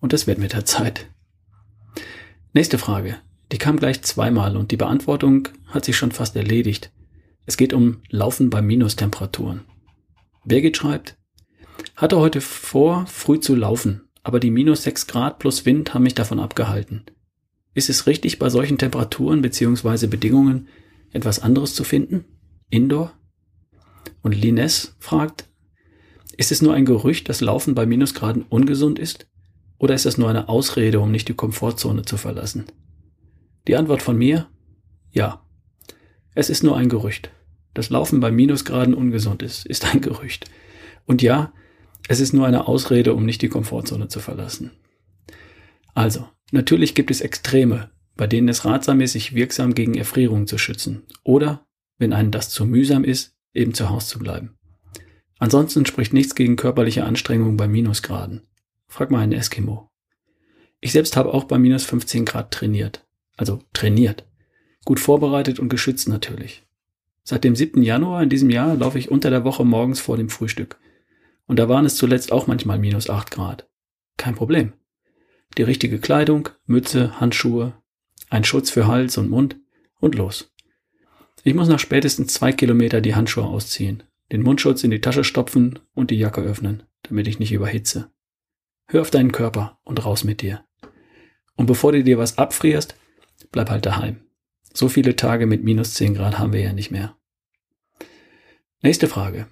Und 0.00 0.12
das 0.12 0.26
wird 0.26 0.38
mit 0.38 0.52
der 0.52 0.64
Zeit. 0.64 1.06
Nächste 2.52 2.78
Frage. 2.78 3.16
Die 3.52 3.58
kam 3.58 3.78
gleich 3.78 4.02
zweimal 4.02 4.56
und 4.56 4.70
die 4.70 4.76
Beantwortung 4.76 5.48
hat 5.66 5.84
sich 5.84 5.96
schon 5.96 6.12
fast 6.12 6.36
erledigt. 6.36 6.90
Es 7.48 7.56
geht 7.56 7.72
um 7.72 8.02
Laufen 8.10 8.50
bei 8.50 8.60
Minustemperaturen. 8.60 9.62
Birgit 10.44 10.76
schreibt, 10.76 11.16
hatte 11.96 12.18
heute 12.18 12.42
vor, 12.42 13.06
früh 13.06 13.40
zu 13.40 13.54
laufen, 13.54 14.02
aber 14.22 14.38
die 14.38 14.50
minus 14.50 14.82
6 14.82 15.06
Grad 15.06 15.38
plus 15.38 15.64
Wind 15.64 15.94
haben 15.94 16.02
mich 16.02 16.12
davon 16.12 16.40
abgehalten. 16.40 17.06
Ist 17.72 17.88
es 17.88 18.06
richtig, 18.06 18.38
bei 18.38 18.50
solchen 18.50 18.76
Temperaturen 18.76 19.40
bzw. 19.40 20.08
Bedingungen 20.08 20.68
etwas 21.10 21.38
anderes 21.38 21.74
zu 21.74 21.84
finden? 21.84 22.26
Indoor? 22.68 23.14
Und 24.20 24.34
Lines 24.34 24.94
fragt, 24.98 25.48
ist 26.36 26.52
es 26.52 26.60
nur 26.60 26.74
ein 26.74 26.84
Gerücht, 26.84 27.30
dass 27.30 27.40
Laufen 27.40 27.74
bei 27.74 27.86
Minusgraden 27.86 28.42
ungesund 28.42 28.98
ist? 28.98 29.26
Oder 29.78 29.94
ist 29.94 30.04
es 30.04 30.18
nur 30.18 30.28
eine 30.28 30.50
Ausrede, 30.50 31.00
um 31.00 31.10
nicht 31.10 31.28
die 31.28 31.34
Komfortzone 31.34 32.02
zu 32.02 32.18
verlassen? 32.18 32.66
Die 33.66 33.76
Antwort 33.76 34.02
von 34.02 34.18
mir? 34.18 34.50
Ja. 35.12 35.46
Es 36.34 36.50
ist 36.50 36.62
nur 36.62 36.76
ein 36.76 36.90
Gerücht. 36.90 37.30
Dass 37.74 37.90
Laufen 37.90 38.20
bei 38.20 38.30
Minusgraden 38.30 38.94
ungesund 38.94 39.42
ist, 39.42 39.66
ist 39.66 39.84
ein 39.84 40.00
Gerücht. 40.00 40.50
Und 41.06 41.22
ja, 41.22 41.52
es 42.08 42.20
ist 42.20 42.32
nur 42.32 42.46
eine 42.46 42.66
Ausrede, 42.66 43.14
um 43.14 43.24
nicht 43.24 43.42
die 43.42 43.48
Komfortzone 43.48 44.08
zu 44.08 44.20
verlassen. 44.20 44.72
Also, 45.94 46.28
natürlich 46.52 46.94
gibt 46.94 47.10
es 47.10 47.20
Extreme, 47.20 47.90
bei 48.16 48.26
denen 48.26 48.48
es 48.48 48.64
ratsam 48.64 49.00
ist, 49.00 49.12
sich 49.12 49.34
wirksam 49.34 49.74
gegen 49.74 49.94
Erfrierung 49.94 50.46
zu 50.46 50.58
schützen. 50.58 51.04
Oder, 51.24 51.66
wenn 51.98 52.12
einem 52.12 52.30
das 52.30 52.50
zu 52.50 52.66
mühsam 52.66 53.04
ist, 53.04 53.36
eben 53.54 53.74
zu 53.74 53.90
Hause 53.90 54.06
zu 54.06 54.18
bleiben. 54.18 54.56
Ansonsten 55.38 55.86
spricht 55.86 56.12
nichts 56.12 56.34
gegen 56.34 56.56
körperliche 56.56 57.04
Anstrengung 57.04 57.56
bei 57.56 57.68
Minusgraden. 57.68 58.42
Frag 58.86 59.10
mal 59.10 59.20
einen 59.20 59.32
Eskimo. 59.32 59.90
Ich 60.80 60.92
selbst 60.92 61.16
habe 61.16 61.32
auch 61.34 61.44
bei 61.44 61.58
minus 61.58 61.84
15 61.84 62.24
Grad 62.24 62.52
trainiert. 62.52 63.06
Also 63.36 63.60
trainiert. 63.72 64.26
Gut 64.84 65.00
vorbereitet 65.00 65.58
und 65.58 65.68
geschützt 65.68 66.08
natürlich. 66.08 66.66
Seit 67.30 67.44
dem 67.44 67.54
7. 67.54 67.82
Januar 67.82 68.22
in 68.22 68.30
diesem 68.30 68.48
Jahr 68.48 68.74
laufe 68.74 68.98
ich 68.98 69.10
unter 69.10 69.28
der 69.28 69.44
Woche 69.44 69.62
morgens 69.62 70.00
vor 70.00 70.16
dem 70.16 70.30
Frühstück. 70.30 70.78
Und 71.44 71.58
da 71.58 71.68
waren 71.68 71.84
es 71.84 71.96
zuletzt 71.96 72.32
auch 72.32 72.46
manchmal 72.46 72.78
minus 72.78 73.10
8 73.10 73.30
Grad. 73.30 73.68
Kein 74.16 74.34
Problem. 74.34 74.72
Die 75.58 75.62
richtige 75.62 75.98
Kleidung, 75.98 76.48
Mütze, 76.64 77.20
Handschuhe, 77.20 77.74
ein 78.30 78.44
Schutz 78.44 78.70
für 78.70 78.86
Hals 78.86 79.18
und 79.18 79.28
Mund 79.28 79.56
und 80.00 80.14
los. 80.14 80.54
Ich 81.44 81.52
muss 81.52 81.68
nach 81.68 81.78
spätestens 81.78 82.32
zwei 82.32 82.50
Kilometer 82.50 83.02
die 83.02 83.14
Handschuhe 83.14 83.44
ausziehen, 83.44 84.04
den 84.32 84.40
Mundschutz 84.40 84.82
in 84.82 84.90
die 84.90 85.02
Tasche 85.02 85.22
stopfen 85.22 85.80
und 85.92 86.10
die 86.10 86.18
Jacke 86.18 86.40
öffnen, 86.40 86.84
damit 87.02 87.28
ich 87.28 87.38
nicht 87.38 87.52
überhitze. 87.52 88.10
Hör 88.86 89.02
auf 89.02 89.10
deinen 89.10 89.32
Körper 89.32 89.78
und 89.84 90.02
raus 90.02 90.24
mit 90.24 90.40
dir. 90.40 90.64
Und 91.56 91.66
bevor 91.66 91.92
du 91.92 92.02
dir 92.02 92.16
was 92.16 92.38
abfrierst, 92.38 92.96
bleib 93.52 93.68
halt 93.68 93.84
daheim. 93.84 94.22
So 94.72 94.88
viele 94.88 95.14
Tage 95.14 95.44
mit 95.44 95.62
minus 95.62 95.92
10 95.92 96.14
Grad 96.14 96.38
haben 96.38 96.54
wir 96.54 96.62
ja 96.62 96.72
nicht 96.72 96.90
mehr. 96.90 97.17
Nächste 98.80 99.08
Frage. 99.08 99.48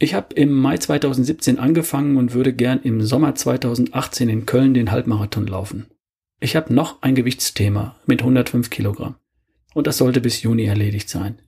Ich 0.00 0.14
habe 0.14 0.34
im 0.34 0.52
Mai 0.52 0.78
2017 0.78 1.60
angefangen 1.60 2.16
und 2.16 2.32
würde 2.32 2.52
gern 2.52 2.80
im 2.82 3.02
Sommer 3.02 3.36
2018 3.36 4.28
in 4.28 4.46
Köln 4.46 4.74
den 4.74 4.90
Halbmarathon 4.90 5.46
laufen. 5.46 5.86
Ich 6.40 6.56
habe 6.56 6.74
noch 6.74 7.02
ein 7.02 7.14
Gewichtsthema 7.14 7.96
mit 8.06 8.22
105 8.22 8.68
Kilogramm. 8.70 9.14
Und 9.74 9.86
das 9.86 9.98
sollte 9.98 10.20
bis 10.20 10.42
Juni 10.42 10.64
erledigt 10.64 11.08
sein. 11.08 11.40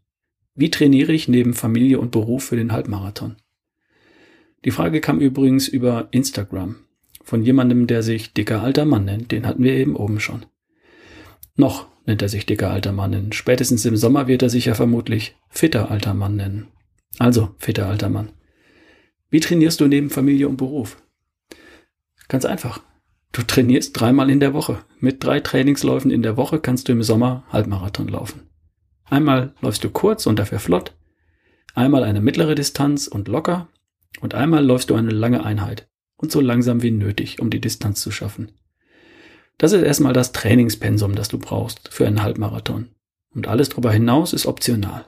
Wie 0.54 0.70
trainiere 0.70 1.12
ich 1.12 1.26
neben 1.26 1.54
Familie 1.54 1.98
und 1.98 2.12
Beruf 2.12 2.44
für 2.44 2.56
den 2.56 2.70
Halbmarathon? 2.70 3.36
Die 4.64 4.70
Frage 4.70 5.00
kam 5.00 5.18
übrigens 5.18 5.66
über 5.66 6.08
Instagram 6.12 6.76
von 7.24 7.42
jemandem, 7.42 7.88
der 7.88 8.04
sich 8.04 8.34
dicker 8.34 8.62
alter 8.62 8.84
Mann 8.84 9.06
nennt. 9.06 9.32
Den 9.32 9.46
hatten 9.46 9.64
wir 9.64 9.74
eben 9.74 9.96
oben 9.96 10.20
schon. 10.20 10.46
Noch 11.56 11.88
nennt 12.06 12.22
er 12.22 12.28
sich 12.28 12.46
dicker 12.46 12.70
alter 12.70 12.92
Mann 12.92 13.10
nennen. 13.10 13.32
Spätestens 13.32 13.84
im 13.84 13.96
Sommer 13.96 14.26
wird 14.26 14.42
er 14.42 14.50
sich 14.50 14.66
ja 14.66 14.74
vermutlich 14.74 15.36
fitter 15.48 15.90
alter 15.90 16.14
Mann 16.14 16.36
nennen. 16.36 16.68
Also, 17.18 17.54
fitter 17.58 17.86
alter 17.86 18.08
Mann. 18.08 18.30
Wie 19.30 19.40
trainierst 19.40 19.80
du 19.80 19.86
neben 19.86 20.10
Familie 20.10 20.48
und 20.48 20.56
Beruf? 20.56 21.02
Ganz 22.28 22.44
einfach. 22.44 22.80
Du 23.32 23.42
trainierst 23.42 23.98
dreimal 23.98 24.30
in 24.30 24.40
der 24.40 24.52
Woche. 24.52 24.84
Mit 24.98 25.24
drei 25.24 25.40
Trainingsläufen 25.40 26.10
in 26.10 26.22
der 26.22 26.36
Woche 26.36 26.60
kannst 26.60 26.88
du 26.88 26.92
im 26.92 27.02
Sommer 27.02 27.44
Halbmarathon 27.50 28.08
laufen. 28.08 28.42
Einmal 29.04 29.54
läufst 29.60 29.84
du 29.84 29.90
kurz 29.90 30.26
und 30.26 30.38
dafür 30.38 30.58
flott, 30.58 30.94
einmal 31.74 32.02
eine 32.02 32.22
mittlere 32.22 32.54
Distanz 32.54 33.06
und 33.06 33.28
locker 33.28 33.68
und 34.20 34.34
einmal 34.34 34.64
läufst 34.64 34.88
du 34.88 34.94
eine 34.94 35.10
lange 35.10 35.44
Einheit 35.44 35.88
und 36.16 36.32
so 36.32 36.40
langsam 36.40 36.82
wie 36.82 36.90
nötig, 36.90 37.40
um 37.40 37.50
die 37.50 37.60
Distanz 37.60 38.00
zu 38.00 38.10
schaffen. 38.10 38.52
Das 39.62 39.70
ist 39.70 39.84
erstmal 39.84 40.12
das 40.12 40.32
Trainingspensum, 40.32 41.14
das 41.14 41.28
du 41.28 41.38
brauchst 41.38 41.88
für 41.88 42.04
einen 42.04 42.24
Halbmarathon. 42.24 42.88
Und 43.32 43.46
alles 43.46 43.68
darüber 43.68 43.92
hinaus 43.92 44.32
ist 44.32 44.46
optional. 44.46 45.06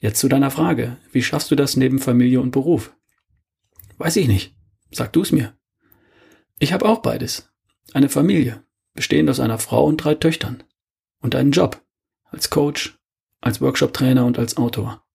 Jetzt 0.00 0.18
zu 0.18 0.26
deiner 0.26 0.50
Frage. 0.50 0.96
Wie 1.12 1.22
schaffst 1.22 1.48
du 1.52 1.54
das 1.54 1.76
neben 1.76 2.00
Familie 2.00 2.40
und 2.40 2.50
Beruf? 2.50 2.92
Weiß 3.96 4.16
ich 4.16 4.26
nicht. 4.26 4.56
Sag 4.90 5.12
du 5.12 5.22
es 5.22 5.30
mir. 5.30 5.56
Ich 6.58 6.72
habe 6.72 6.84
auch 6.88 6.98
beides. 6.98 7.48
Eine 7.92 8.08
Familie, 8.08 8.64
bestehend 8.94 9.30
aus 9.30 9.38
einer 9.38 9.60
Frau 9.60 9.84
und 9.84 9.98
drei 9.98 10.16
Töchtern. 10.16 10.64
Und 11.20 11.36
einen 11.36 11.52
Job. 11.52 11.80
Als 12.24 12.50
Coach, 12.50 12.98
als 13.40 13.60
Workshop-Trainer 13.60 14.26
und 14.26 14.40
als 14.40 14.56
Autor. 14.56 15.06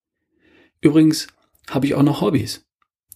Übrigens 0.79 1.27
habe 1.69 1.87
ich 1.87 1.95
auch 1.95 2.03
noch 2.03 2.21
Hobbys. 2.21 2.65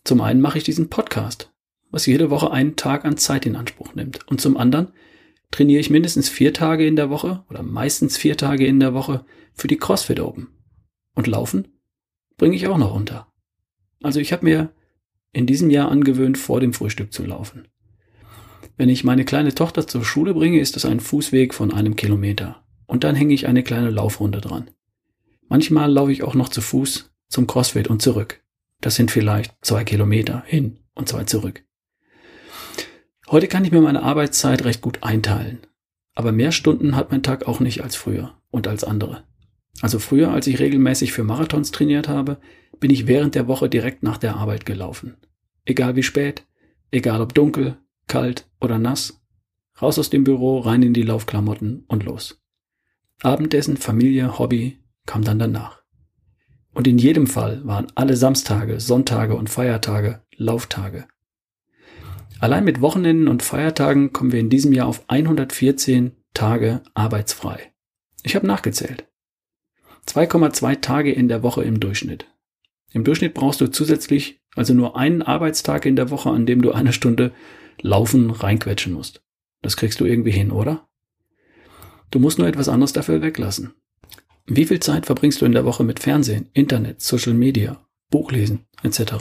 Zum 0.04 0.20
einen 0.20 0.42
mache 0.42 0.58
ich 0.58 0.66
diesen 0.66 0.90
Podcast, 0.90 1.54
was 1.92 2.06
jede 2.06 2.30
Woche 2.30 2.52
einen 2.52 2.76
Tag 2.76 3.06
an 3.06 3.18
Zeit 3.18 3.46
in 3.46 3.56
Anspruch 3.56 3.96
nimmt. 3.96 4.28
Und 4.28 4.42
zum 4.42 4.58
anderen 4.58 4.92
trainiere 5.52 5.80
ich 5.80 5.90
mindestens 5.90 6.30
vier 6.30 6.54
Tage 6.54 6.86
in 6.86 6.96
der 6.96 7.10
Woche 7.10 7.44
oder 7.50 7.64
meistens 7.64 8.18
vier 8.18 8.38
Tage 8.38 8.66
in 8.66 8.80
der 8.80 8.94
Woche 8.94 9.26
für 9.54 9.68
die 9.68 9.78
CrossFit 9.78 10.20
Open. 10.20 10.50
Und 11.16 11.28
Laufen 11.28 11.68
bringe 12.38 12.56
ich 12.56 12.68
auch 12.68 12.78
noch 12.78 12.94
unter. 12.94 13.28
Also 14.04 14.20
ich 14.20 14.32
habe 14.32 14.46
mir 14.46 14.70
in 15.34 15.46
diesem 15.46 15.70
Jahr 15.70 15.92
angewöhnt, 15.92 16.38
vor 16.38 16.60
dem 16.60 16.74
Frühstück 16.74 17.14
zu 17.14 17.26
laufen. 17.26 17.68
Wenn 18.76 18.90
ich 18.90 19.04
meine 19.04 19.26
kleine 19.26 19.56
Tochter 19.56 19.88
zur 19.88 20.04
Schule 20.04 20.34
bringe, 20.34 20.60
ist 20.60 20.78
es 20.78 20.86
ein 20.86 21.00
Fußweg 21.00 21.54
von 21.54 21.74
einem 21.74 21.96
Kilometer. 21.96 22.64
Und 22.86 23.04
dann 23.04 23.16
hänge 23.16 23.34
ich 23.34 23.48
eine 23.48 23.64
kleine 23.64 23.90
Laufrunde 23.90 24.40
dran. 24.40 24.70
Manchmal 25.50 25.92
laufe 25.92 26.12
ich 26.12 26.24
auch 26.24 26.36
noch 26.36 26.50
zu 26.50 26.62
Fuß 26.62 27.12
zum 27.28 27.48
CrossFit 27.48 27.88
und 27.88 28.02
zurück. 28.02 28.42
Das 28.82 28.96
sind 28.96 29.12
vielleicht 29.12 29.56
zwei 29.62 29.84
Kilometer 29.84 30.44
hin 30.46 30.80
und 30.94 31.10
zwei 31.10 31.24
zurück. 31.24 31.67
Heute 33.30 33.48
kann 33.48 33.66
ich 33.66 33.72
mir 33.72 33.82
meine 33.82 34.04
Arbeitszeit 34.04 34.64
recht 34.64 34.82
gut 34.82 35.04
einteilen. 35.04 35.60
Aber 36.16 36.32
mehr 36.32 36.54
Stunden 36.54 36.96
hat 36.96 37.12
mein 37.12 37.24
Tag 37.24 37.48
auch 37.48 37.60
nicht 37.60 37.84
als 37.84 37.96
früher 37.96 38.34
und 38.52 38.68
als 38.68 38.86
andere. 38.86 39.24
Also 39.82 40.00
früher, 40.00 40.32
als 40.32 40.48
ich 40.48 40.60
regelmäßig 40.60 41.12
für 41.12 41.24
Marathons 41.24 41.72
trainiert 41.72 42.08
habe, 42.08 42.38
bin 42.80 42.90
ich 42.90 43.06
während 43.06 43.36
der 43.36 43.48
Woche 43.48 43.70
direkt 43.70 44.02
nach 44.02 44.18
der 44.18 44.38
Arbeit 44.38 44.66
gelaufen. 44.66 45.18
Egal 45.66 45.96
wie 45.98 46.04
spät, 46.04 46.48
egal 46.90 47.22
ob 47.22 47.34
dunkel, 47.34 47.78
kalt 48.08 48.48
oder 48.62 48.80
nass. 48.80 49.22
Raus 49.82 50.00
aus 50.00 50.10
dem 50.10 50.24
Büro, 50.24 50.60
rein 50.60 50.82
in 50.82 50.94
die 50.94 51.04
Laufklamotten 51.04 51.84
und 51.88 52.06
los. 52.06 52.42
Abendessen, 53.22 53.78
Familie, 53.78 54.40
Hobby 54.40 54.80
kam 55.06 55.24
dann 55.24 55.38
danach. 55.38 55.84
Und 56.74 56.88
in 56.88 56.98
jedem 56.98 57.28
Fall 57.28 57.62
waren 57.66 57.88
alle 57.96 58.16
Samstage, 58.16 58.80
Sonntage 58.80 59.36
und 59.36 59.50
Feiertage 59.50 60.22
Lauftage. 60.36 61.08
Allein 62.40 62.64
mit 62.64 62.82
Wochenenden 62.82 63.28
und 63.28 63.44
Feiertagen 63.44 64.14
kommen 64.14 64.32
wir 64.32 64.40
in 64.40 64.50
diesem 64.50 64.74
Jahr 64.74 64.88
auf 64.88 65.04
114 65.08 66.12
Tage 66.34 66.82
arbeitsfrei. 66.94 67.74
Ich 68.24 68.36
habe 68.36 68.46
nachgezählt. 68.46 69.08
2,2 70.08 70.82
Tage 70.82 71.12
in 71.12 71.28
der 71.28 71.44
Woche 71.44 71.64
im 71.64 71.80
Durchschnitt. 71.80 72.28
Im 72.92 73.04
Durchschnitt 73.04 73.34
brauchst 73.34 73.60
du 73.60 73.68
zusätzlich 73.68 74.42
also 74.56 74.74
nur 74.74 74.98
einen 74.98 75.22
Arbeitstag 75.22 75.86
in 75.86 75.96
der 75.96 76.10
Woche, 76.10 76.30
an 76.30 76.46
dem 76.46 76.62
du 76.62 76.72
eine 76.72 76.94
Stunde 76.94 77.32
Laufen 77.82 78.32
reinquetschen 78.32 78.94
musst. 78.94 79.22
Das 79.62 79.78
kriegst 79.78 80.00
du 80.00 80.06
irgendwie 80.06 80.32
hin, 80.32 80.52
oder? 80.52 80.88
Du 82.10 82.20
musst 82.20 82.40
nur 82.40 82.48
etwas 82.48 82.70
anderes 82.70 82.94
dafür 82.94 83.22
weglassen. 83.22 83.74
Wie 84.46 84.66
viel 84.66 84.80
Zeit 84.80 85.06
verbringst 85.06 85.42
du 85.42 85.46
in 85.46 85.52
der 85.52 85.66
Woche 85.66 85.84
mit 85.84 86.00
Fernsehen, 86.00 86.50
Internet, 86.54 87.02
Social 87.02 87.34
Media, 87.34 87.86
Buchlesen 88.10 88.66
etc.? 88.82 89.14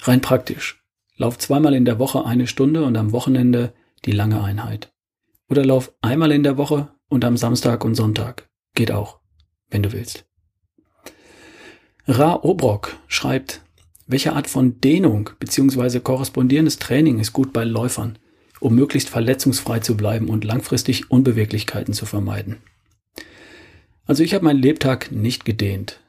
Rein 0.00 0.20
praktisch. 0.20 0.81
Lauf 1.16 1.38
zweimal 1.38 1.74
in 1.74 1.84
der 1.84 1.98
Woche 1.98 2.24
eine 2.24 2.46
Stunde 2.46 2.84
und 2.84 2.96
am 2.96 3.12
Wochenende 3.12 3.74
die 4.04 4.12
lange 4.12 4.42
Einheit. 4.42 4.92
Oder 5.48 5.64
lauf 5.64 5.92
einmal 6.00 6.32
in 6.32 6.42
der 6.42 6.56
Woche 6.56 6.88
und 7.08 7.24
am 7.24 7.36
Samstag 7.36 7.84
und 7.84 7.94
Sonntag. 7.94 8.48
Geht 8.74 8.90
auch, 8.90 9.20
wenn 9.68 9.82
du 9.82 9.92
willst. 9.92 10.24
Ra 12.08 12.40
Obrock 12.42 12.96
schreibt, 13.06 13.62
welche 14.06 14.32
Art 14.32 14.48
von 14.48 14.80
Dehnung 14.80 15.30
bzw. 15.38 16.00
korrespondierendes 16.00 16.78
Training 16.78 17.20
ist 17.20 17.32
gut 17.32 17.52
bei 17.52 17.64
Läufern, 17.64 18.18
um 18.60 18.74
möglichst 18.74 19.08
verletzungsfrei 19.08 19.80
zu 19.80 19.96
bleiben 19.96 20.28
und 20.28 20.44
langfristig 20.44 21.10
Unbeweglichkeiten 21.10 21.94
zu 21.94 22.06
vermeiden? 22.06 22.58
Also 24.04 24.22
ich 24.22 24.34
habe 24.34 24.44
meinen 24.44 24.60
Lebtag 24.60 25.12
nicht 25.12 25.44
gedehnt. 25.44 26.00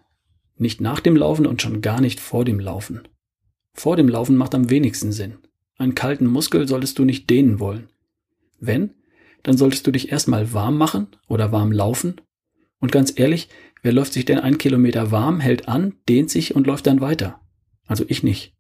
Nicht 0.58 0.82
nach 0.82 1.00
dem 1.00 1.16
Laufen 1.16 1.46
und 1.46 1.62
schon 1.62 1.82
gar 1.82 2.02
nicht 2.02 2.20
vor 2.20 2.46
dem 2.46 2.60
Laufen. 2.60 3.08
Vor 3.74 3.96
dem 3.96 4.08
Laufen 4.08 4.38
macht 4.38 4.56
am 4.56 4.70
wenigsten 4.70 5.12
Sinn. 5.12 5.40
Einen 5.78 5.96
kalten 5.96 6.28
Muskel 6.28 6.68
solltest 6.68 7.00
du 7.00 7.06
nicht 7.06 7.30
dehnen 7.30 7.60
wollen. 7.60 7.90
Wenn, 8.60 8.92
dann 9.42 9.58
solltest 9.58 9.86
du 9.86 9.92
dich 9.92 10.12
erstmal 10.12 10.54
warm 10.54 10.78
machen 10.78 11.08
oder 11.28 11.52
warm 11.52 11.72
laufen. 11.72 12.22
Und 12.80 12.92
ganz 12.92 13.14
ehrlich, 13.16 13.50
wer 13.82 13.92
läuft 13.92 14.14
sich 14.14 14.26
denn 14.26 14.40
ein 14.40 14.58
Kilometer 14.58 15.12
warm, 15.12 15.40
hält 15.40 15.68
an, 15.68 15.96
dehnt 16.08 16.30
sich 16.30 16.56
und 16.56 16.68
läuft 16.68 16.88
dann 16.88 17.02
weiter? 17.02 17.42
Also 17.86 18.06
ich 18.08 18.24
nicht. 18.24 18.56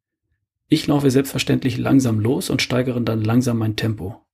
Ich 0.67 0.88
laufe 0.88 1.12
selbstverständlich 1.12 1.77
langsam 1.77 2.20
los 2.20 2.50
und 2.50 2.62
steigere 2.62 3.00
dann 3.01 3.24
langsam 3.24 3.60
mein 3.60 3.75
Tempo. 3.75 4.25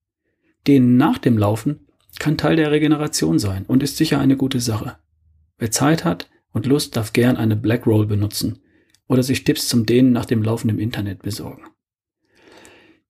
Dehnen 0.66 0.98
nach 0.98 1.18
dem 1.18 1.38
Laufen 1.38 1.88
kann 2.18 2.38
Teil 2.38 2.56
der 2.56 2.72
Regeneration 2.72 3.38
sein 3.38 3.66
und 3.66 3.84
ist 3.84 3.98
sicher 3.98 4.20
eine 4.20 4.38
gute 4.38 4.60
Sache. 4.60 4.98
Wer 5.58 5.72
Zeit 5.72 6.06
hat 6.06 6.30
und 6.52 6.66
Lust, 6.66 6.96
darf 6.96 7.14
gern 7.14 7.38
eine 7.38 7.56
Black 7.56 7.86
Roll 7.86 8.08
benutzen 8.08 8.60
oder 9.10 9.24
sich 9.24 9.44
Tipps 9.44 9.68
zum 9.68 9.86
Dehnen 9.86 10.14
nach 10.14 10.26
dem 10.26 10.42
Laufen 10.42 10.70
im 10.70 10.80
Internet 10.80 11.22
besorgen. 11.24 11.64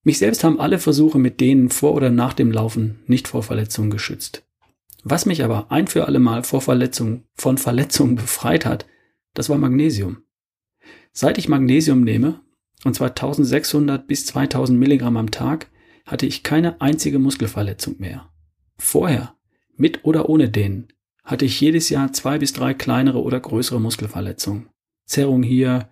Mich 0.03 0.17
selbst 0.17 0.43
haben 0.43 0.59
alle 0.59 0.79
Versuche 0.79 1.19
mit 1.19 1.39
Dehnen 1.39 1.69
vor 1.69 1.93
oder 1.93 2.09
nach 2.09 2.33
dem 2.33 2.51
Laufen 2.51 3.03
nicht 3.05 3.27
vor 3.27 3.43
Verletzungen 3.43 3.91
geschützt. 3.91 4.43
Was 5.03 5.25
mich 5.25 5.43
aber 5.43 5.71
ein 5.71 5.87
für 5.87 6.05
alle 6.05 6.19
Mal 6.19 6.43
vor 6.43 6.61
Verletzungen, 6.61 7.25
von 7.35 7.57
Verletzungen 7.57 8.15
befreit 8.15 8.65
hat, 8.65 8.87
das 9.33 9.49
war 9.49 9.57
Magnesium. 9.57 10.23
Seit 11.11 11.37
ich 11.37 11.49
Magnesium 11.49 12.01
nehme, 12.01 12.41
und 12.85 12.95
zwar 12.95 13.09
1600 13.09 14.07
bis 14.07 14.25
2000 14.25 14.79
Milligramm 14.79 15.17
am 15.17 15.31
Tag, 15.31 15.69
hatte 16.05 16.25
ich 16.25 16.43
keine 16.43 16.81
einzige 16.81 17.19
Muskelverletzung 17.19 17.95
mehr. 17.99 18.29
Vorher, 18.77 19.35
mit 19.75 20.05
oder 20.05 20.29
ohne 20.29 20.49
Dehnen, 20.49 20.87
hatte 21.23 21.45
ich 21.45 21.59
jedes 21.59 21.89
Jahr 21.89 22.13
zwei 22.13 22.39
bis 22.39 22.53
drei 22.53 22.73
kleinere 22.73 23.21
oder 23.21 23.39
größere 23.39 23.79
Muskelverletzungen. 23.79 24.69
Zerrung 25.09 25.43
hier, 25.43 25.89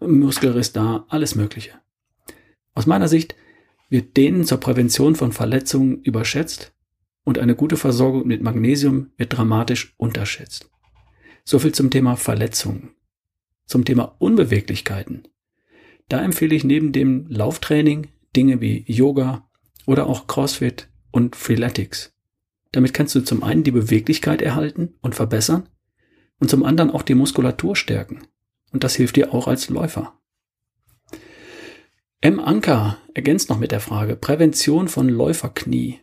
Muskelriss 0.00 0.72
da, 0.72 1.04
alles 1.08 1.34
Mögliche. 1.34 1.72
Aus 2.74 2.86
meiner 2.86 3.08
Sicht 3.08 3.34
wird 3.90 4.16
Dehnen 4.16 4.44
zur 4.44 4.58
Prävention 4.58 5.16
von 5.16 5.32
Verletzungen 5.32 6.00
überschätzt 6.02 6.72
und 7.24 7.38
eine 7.38 7.54
gute 7.54 7.76
Versorgung 7.76 8.26
mit 8.26 8.40
Magnesium 8.40 9.10
wird 9.16 9.36
dramatisch 9.36 9.94
unterschätzt. 9.98 10.70
So 11.44 11.58
viel 11.58 11.72
zum 11.72 11.90
Thema 11.90 12.16
Verletzungen. 12.16 12.90
Zum 13.66 13.84
Thema 13.84 14.16
Unbeweglichkeiten. 14.18 15.28
Da 16.08 16.22
empfehle 16.22 16.54
ich 16.54 16.64
neben 16.64 16.92
dem 16.92 17.26
Lauftraining 17.28 18.08
Dinge 18.36 18.60
wie 18.60 18.84
Yoga 18.86 19.48
oder 19.86 20.06
auch 20.06 20.26
CrossFit 20.26 20.88
und 21.10 21.36
Freeletics. 21.36 22.14
Damit 22.70 22.94
kannst 22.94 23.14
du 23.14 23.20
zum 23.20 23.42
einen 23.42 23.64
die 23.64 23.72
Beweglichkeit 23.72 24.40
erhalten 24.40 24.94
und 25.02 25.14
verbessern 25.14 25.68
und 26.38 26.48
zum 26.48 26.64
anderen 26.64 26.90
auch 26.90 27.02
die 27.02 27.14
Muskulatur 27.14 27.76
stärken. 27.76 28.26
Und 28.72 28.84
das 28.84 28.96
hilft 28.96 29.16
dir 29.16 29.32
auch 29.32 29.46
als 29.46 29.68
Läufer. 29.68 30.14
M. 32.20 32.40
Anker 32.40 32.98
ergänzt 33.14 33.50
noch 33.50 33.58
mit 33.58 33.72
der 33.72 33.80
Frage 33.80 34.16
Prävention 34.16 34.88
von 34.88 35.08
Läuferknie. 35.08 36.00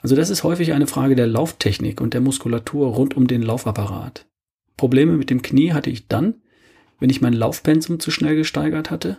Also 0.00 0.16
das 0.16 0.30
ist 0.30 0.42
häufig 0.42 0.72
eine 0.72 0.86
Frage 0.86 1.14
der 1.14 1.26
Lauftechnik 1.26 2.00
und 2.00 2.14
der 2.14 2.20
Muskulatur 2.20 2.88
rund 2.88 3.16
um 3.16 3.26
den 3.26 3.42
Laufapparat. 3.42 4.26
Probleme 4.76 5.12
mit 5.12 5.30
dem 5.30 5.42
Knie 5.42 5.72
hatte 5.72 5.90
ich 5.90 6.08
dann, 6.08 6.42
wenn 6.98 7.10
ich 7.10 7.20
mein 7.20 7.34
Laufpensum 7.34 8.00
zu 8.00 8.10
schnell 8.10 8.34
gesteigert 8.36 8.90
hatte. 8.90 9.18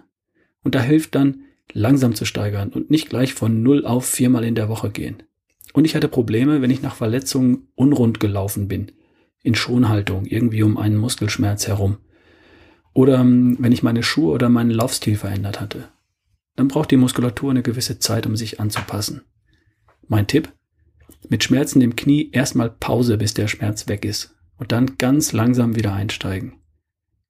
Und 0.63 0.75
da 0.75 0.81
hilft 0.81 1.15
dann, 1.15 1.43
langsam 1.71 2.15
zu 2.15 2.25
steigern 2.25 2.69
und 2.69 2.91
nicht 2.91 3.09
gleich 3.09 3.33
von 3.33 3.63
null 3.63 3.85
auf 3.85 4.05
viermal 4.05 4.43
in 4.43 4.55
der 4.55 4.69
Woche 4.69 4.89
gehen. 4.89 5.23
Und 5.73 5.85
ich 5.85 5.95
hatte 5.95 6.07
Probleme, 6.07 6.61
wenn 6.61 6.71
ich 6.71 6.81
nach 6.81 6.95
Verletzungen 6.95 7.67
unrund 7.75 8.19
gelaufen 8.19 8.67
bin, 8.67 8.91
in 9.41 9.55
Schonhaltung, 9.55 10.25
irgendwie 10.25 10.63
um 10.63 10.77
einen 10.77 10.97
Muskelschmerz 10.97 11.67
herum. 11.67 11.97
Oder 12.93 13.19
ähm, 13.19 13.57
wenn 13.59 13.71
ich 13.71 13.83
meine 13.83 14.03
Schuhe 14.03 14.31
oder 14.31 14.49
meinen 14.49 14.71
Laufstil 14.71 15.17
verändert 15.17 15.59
hatte. 15.59 15.89
Dann 16.55 16.67
braucht 16.67 16.91
die 16.91 16.97
Muskulatur 16.97 17.51
eine 17.51 17.63
gewisse 17.63 17.99
Zeit, 17.99 18.25
um 18.27 18.35
sich 18.35 18.59
anzupassen. 18.59 19.21
Mein 20.07 20.27
Tipp? 20.27 20.51
Mit 21.29 21.43
Schmerzen 21.43 21.81
im 21.81 21.95
Knie 21.95 22.29
erstmal 22.31 22.69
Pause, 22.69 23.17
bis 23.17 23.33
der 23.33 23.47
Schmerz 23.47 23.87
weg 23.87 24.05
ist. 24.05 24.35
Und 24.57 24.71
dann 24.71 24.97
ganz 24.97 25.33
langsam 25.33 25.75
wieder 25.75 25.93
einsteigen. 25.93 26.53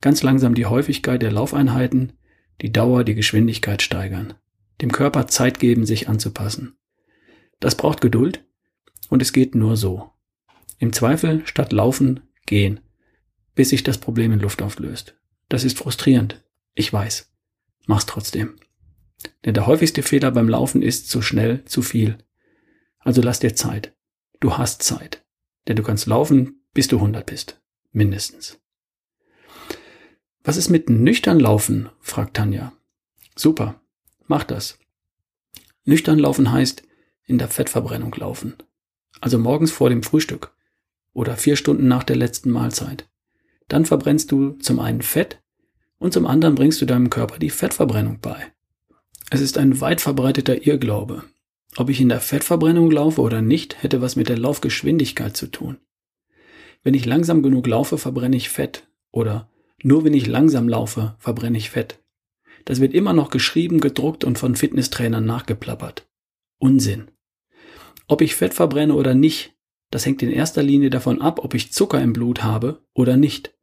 Ganz 0.02 0.24
langsam 0.24 0.56
die 0.56 0.66
Häufigkeit 0.66 1.22
der 1.22 1.32
Laufeinheiten, 1.32 2.14
die 2.62 2.74
Dauer, 2.74 3.04
die 3.04 3.16
Geschwindigkeit 3.16 3.82
steigern. 3.82 4.34
Dem 4.82 4.92
Körper 4.92 5.28
Zeit 5.28 5.60
geben, 5.60 5.86
sich 5.86 6.10
anzupassen. 6.10 6.76
Das 7.60 7.76
braucht 7.76 8.02
Geduld 8.02 8.44
und 9.10 9.22
es 9.22 9.32
geht 9.32 9.56
nur 9.56 9.78
so. 9.78 10.12
Im 10.80 10.92
Zweifel 10.92 11.44
statt 11.46 11.72
laufen, 11.72 12.20
gehen, 12.46 12.82
bis 13.56 13.70
sich 13.70 13.84
das 13.84 13.98
Problem 13.98 14.34
in 14.34 14.40
Luft 14.40 14.62
auflöst. 14.62 15.16
Das 15.54 15.64
ist 15.64 15.78
frustrierend. 15.78 16.44
Ich 16.74 16.92
weiß. 16.92 17.32
Mach's 17.86 18.08
trotzdem. 18.08 18.56
Denn 19.46 19.54
der 19.54 19.68
häufigste 19.68 20.02
Fehler 20.02 20.32
beim 20.32 20.50
Laufen 20.50 20.82
ist 20.82 21.12
zu 21.12 21.22
schnell, 21.22 21.64
zu 21.66 21.84
viel. 21.84 22.18
Also 22.98 23.22
lass 23.22 23.40
dir 23.40 23.54
Zeit. 23.54 23.96
Du 24.40 24.58
hast 24.58 24.82
Zeit. 24.82 25.24
Denn 25.68 25.76
du 25.76 25.84
kannst 25.84 26.08
laufen, 26.08 26.66
bis 26.74 26.88
du 26.88 26.96
100 26.96 27.28
bist. 27.28 27.62
Mindestens. 27.92 28.60
Was 30.44 30.58
ist 30.58 30.70
mit 30.70 30.90
nüchtern 30.90 31.40
laufen? 31.40 31.90
fragt 32.00 32.36
Tanja. 32.36 32.74
Super. 33.36 33.80
Mach 34.26 34.46
das. 34.46 34.80
Nüchtern 35.86 36.18
laufen 36.18 36.52
heißt 36.52 36.82
in 37.26 37.38
der 37.38 37.48
Fettverbrennung 37.48 38.16
laufen. 38.16 38.56
Also 39.22 39.38
morgens 39.38 39.72
vor 39.72 39.90
dem 39.90 40.02
Frühstück 40.02 40.56
oder 41.14 41.38
vier 41.38 41.58
Stunden 41.58 41.88
nach 41.88 42.04
der 42.04 42.16
letzten 42.16 42.50
Mahlzeit. 42.50 43.08
Dann 43.68 43.86
verbrennst 43.86 44.32
du 44.32 44.54
zum 44.54 44.80
einen 44.80 45.04
Fett 45.04 45.43
und 46.00 46.14
zum 46.14 46.26
anderen 46.26 46.56
bringst 46.56 46.82
du 46.82 46.86
deinem 46.86 47.10
Körper 47.10 47.40
die 47.40 47.50
Fettverbrennung 47.50 48.20
bei. 48.20 48.52
Es 49.30 49.42
ist 49.42 49.58
ein 49.58 49.82
weit 49.82 50.02
verbreiteter 50.02 50.66
Irrglaube. 50.66 51.24
Ob 51.76 51.90
ich 51.90 52.00
in 52.00 52.10
der 52.10 52.22
Fettverbrennung 52.22 52.92
laufe 52.92 53.22
oder 53.22 53.42
nicht, 53.42 53.82
hätte 53.82 54.02
was 54.02 54.16
mit 54.16 54.30
der 54.30 54.38
Laufgeschwindigkeit 54.38 55.36
zu 55.36 55.48
tun. 55.48 55.78
Wenn 56.84 56.94
ich 56.94 57.06
langsam 57.06 57.42
genug 57.42 57.66
laufe, 57.66 57.98
verbrenne 57.98 58.36
ich 58.36 58.50
Fett. 58.50 58.88
Oder 59.12 59.50
nur 59.82 60.04
wenn 60.04 60.14
ich 60.14 60.28
langsam 60.28 60.70
laufe, 60.70 61.16
verbrenne 61.18 61.58
ich 61.58 61.70
Fett. 61.70 62.00
Das 62.66 62.80
wird 62.80 62.94
immer 62.94 63.14
noch 63.14 63.30
geschrieben, 63.30 63.80
gedruckt 63.80 64.24
und 64.24 64.38
von 64.38 64.56
Fitnesstrainern 64.56 65.26
nachgeplappert. 65.26 66.08
Unsinn. 66.60 67.10
Ob 68.08 68.22
ich 68.22 68.36
Fett 68.36 68.54
verbrenne 68.54 68.94
oder 68.94 69.16
nicht, 69.16 69.54
das 69.90 70.06
hängt 70.06 70.22
in 70.24 70.32
erster 70.32 70.64
Linie 70.64 70.90
davon 70.90 71.22
ab, 71.22 71.44
ob 71.44 71.54
ich 71.54 71.72
Zucker 71.72 72.02
im 72.02 72.14
Blut 72.14 72.44
habe 72.44 72.84
oder 72.94 73.18
nicht. 73.18 73.54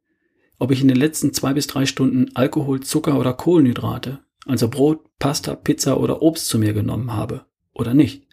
Ob 0.61 0.69
ich 0.69 0.83
in 0.83 0.89
den 0.89 0.97
letzten 0.97 1.33
zwei 1.33 1.53
bis 1.53 1.65
drei 1.65 1.87
Stunden 1.87 2.35
Alkohol, 2.35 2.81
Zucker 2.81 3.19
oder 3.19 3.33
Kohlenhydrate, 3.33 4.19
also 4.45 4.69
Brot, 4.69 4.99
Pasta, 5.17 5.55
Pizza 5.55 5.99
oder 5.99 6.21
Obst 6.21 6.45
zu 6.45 6.59
mir 6.59 6.73
genommen 6.73 7.13
habe 7.13 7.47
oder 7.73 7.95
nicht. 7.95 8.27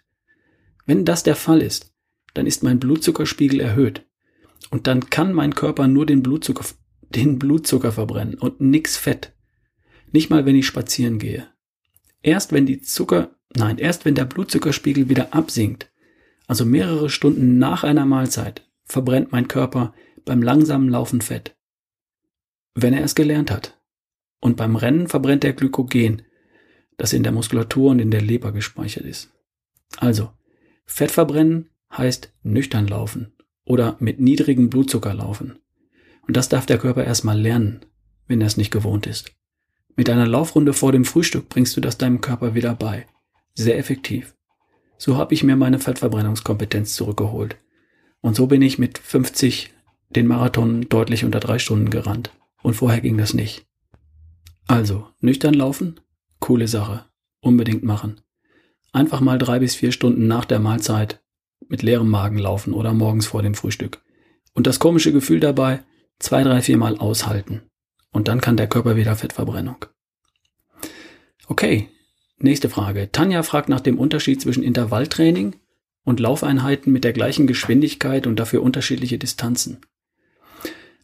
Wenn 0.85 1.05
das 1.05 1.23
der 1.23 1.35
Fall 1.35 1.59
ist, 1.59 1.91
dann 2.35 2.45
ist 2.45 2.61
mein 2.61 2.79
Blutzuckerspiegel 2.79 3.59
erhöht. 3.59 4.05
Und 4.69 4.85
dann 4.85 5.09
kann 5.09 5.33
mein 5.33 5.55
Körper 5.55 5.87
nur 5.87 6.05
den 6.05 6.21
Blutzucker, 6.21 6.65
den 7.01 7.39
Blutzucker 7.39 7.91
verbrennen 7.91 8.35
und 8.35 8.61
nix 8.61 8.95
Fett. 8.95 9.33
Nicht 10.11 10.29
mal, 10.29 10.45
wenn 10.45 10.55
ich 10.55 10.67
spazieren 10.67 11.17
gehe. 11.17 11.47
Erst 12.21 12.53
wenn 12.53 12.67
die 12.67 12.79
Zucker, 12.79 13.31
nein, 13.55 13.79
erst 13.79 14.05
wenn 14.05 14.13
der 14.13 14.25
Blutzuckerspiegel 14.25 15.09
wieder 15.09 15.33
absinkt, 15.33 15.91
also 16.45 16.63
mehrere 16.63 17.09
Stunden 17.09 17.57
nach 17.57 17.83
einer 17.83 18.05
Mahlzeit, 18.05 18.69
verbrennt 18.85 19.31
mein 19.31 19.47
Körper 19.47 19.95
beim 20.25 20.43
langsamen 20.43 20.89
Laufen 20.89 21.21
Fett. 21.21 21.55
Wenn 22.75 22.93
er 22.93 23.03
es 23.03 23.15
gelernt 23.15 23.51
hat. 23.51 23.79
Und 24.39 24.57
beim 24.57 24.75
Rennen 24.75 25.07
verbrennt 25.07 25.43
er 25.43 25.53
Glykogen, 25.53 26.21
das 26.97 27.13
in 27.13 27.23
der 27.23 27.31
Muskulatur 27.31 27.91
und 27.91 27.99
in 27.99 28.11
der 28.11 28.21
Leber 28.21 28.51
gespeichert 28.51 29.05
ist. 29.05 29.31
Also, 29.97 30.31
Fett 30.85 31.11
verbrennen 31.11 31.69
heißt 31.91 32.33
nüchtern 32.43 32.87
laufen 32.87 33.33
oder 33.65 33.95
mit 33.99 34.19
niedrigem 34.19 34.69
Blutzucker 34.69 35.13
laufen. 35.13 35.59
Und 36.27 36.37
das 36.37 36.49
darf 36.49 36.65
der 36.65 36.77
Körper 36.77 37.03
erstmal 37.03 37.39
lernen, 37.39 37.85
wenn 38.27 38.41
er 38.41 38.47
es 38.47 38.57
nicht 38.57 38.71
gewohnt 38.71 39.07
ist. 39.07 39.31
Mit 39.95 40.09
einer 40.09 40.27
Laufrunde 40.27 40.73
vor 40.73 40.91
dem 40.91 41.05
Frühstück 41.05 41.49
bringst 41.49 41.75
du 41.75 41.81
das 41.81 41.97
deinem 41.97 42.21
Körper 42.21 42.55
wieder 42.55 42.75
bei. 42.75 43.05
Sehr 43.53 43.77
effektiv. 43.77 44.35
So 44.97 45.17
habe 45.17 45.33
ich 45.33 45.43
mir 45.43 45.55
meine 45.55 45.79
Fettverbrennungskompetenz 45.79 46.93
zurückgeholt. 46.95 47.57
Und 48.21 48.35
so 48.35 48.47
bin 48.47 48.61
ich 48.61 48.79
mit 48.79 48.97
50 48.97 49.73
den 50.09 50.27
Marathon 50.27 50.87
deutlich 50.89 51.23
unter 51.23 51.39
drei 51.39 51.59
Stunden 51.59 51.89
gerannt. 51.89 52.31
Und 52.61 52.75
vorher 52.75 53.01
ging 53.01 53.17
das 53.17 53.33
nicht. 53.33 53.65
Also, 54.67 55.07
nüchtern 55.19 55.53
laufen? 55.53 55.99
Coole 56.39 56.67
Sache. 56.67 57.05
Unbedingt 57.41 57.83
machen. 57.83 58.21
Einfach 58.91 59.21
mal 59.21 59.37
drei 59.37 59.59
bis 59.59 59.75
vier 59.75 59.91
Stunden 59.91 60.27
nach 60.27 60.45
der 60.45 60.59
Mahlzeit 60.59 61.21
mit 61.67 61.83
leerem 61.83 62.09
Magen 62.09 62.37
laufen 62.37 62.73
oder 62.73 62.93
morgens 62.93 63.27
vor 63.27 63.41
dem 63.41 63.53
Frühstück. 63.53 64.01
Und 64.53 64.67
das 64.67 64.79
komische 64.79 65.13
Gefühl 65.13 65.39
dabei, 65.39 65.83
zwei, 66.17 66.43
drei, 66.43 66.61
vier 66.61 66.77
Mal 66.77 66.97
aushalten. 66.97 67.61
Und 68.11 68.27
dann 68.27 68.41
kann 68.41 68.57
der 68.57 68.67
Körper 68.67 68.95
wieder 68.95 69.15
Fettverbrennung. 69.15 69.85
Okay, 71.47 71.89
nächste 72.39 72.69
Frage. 72.69 73.11
Tanja 73.11 73.43
fragt 73.43 73.69
nach 73.69 73.81
dem 73.81 73.99
Unterschied 73.99 74.41
zwischen 74.41 74.63
Intervalltraining 74.63 75.55
und 76.03 76.19
Laufeinheiten 76.19 76.91
mit 76.91 77.03
der 77.03 77.13
gleichen 77.13 77.47
Geschwindigkeit 77.47 78.27
und 78.27 78.37
dafür 78.39 78.63
unterschiedliche 78.63 79.17
Distanzen. 79.17 79.81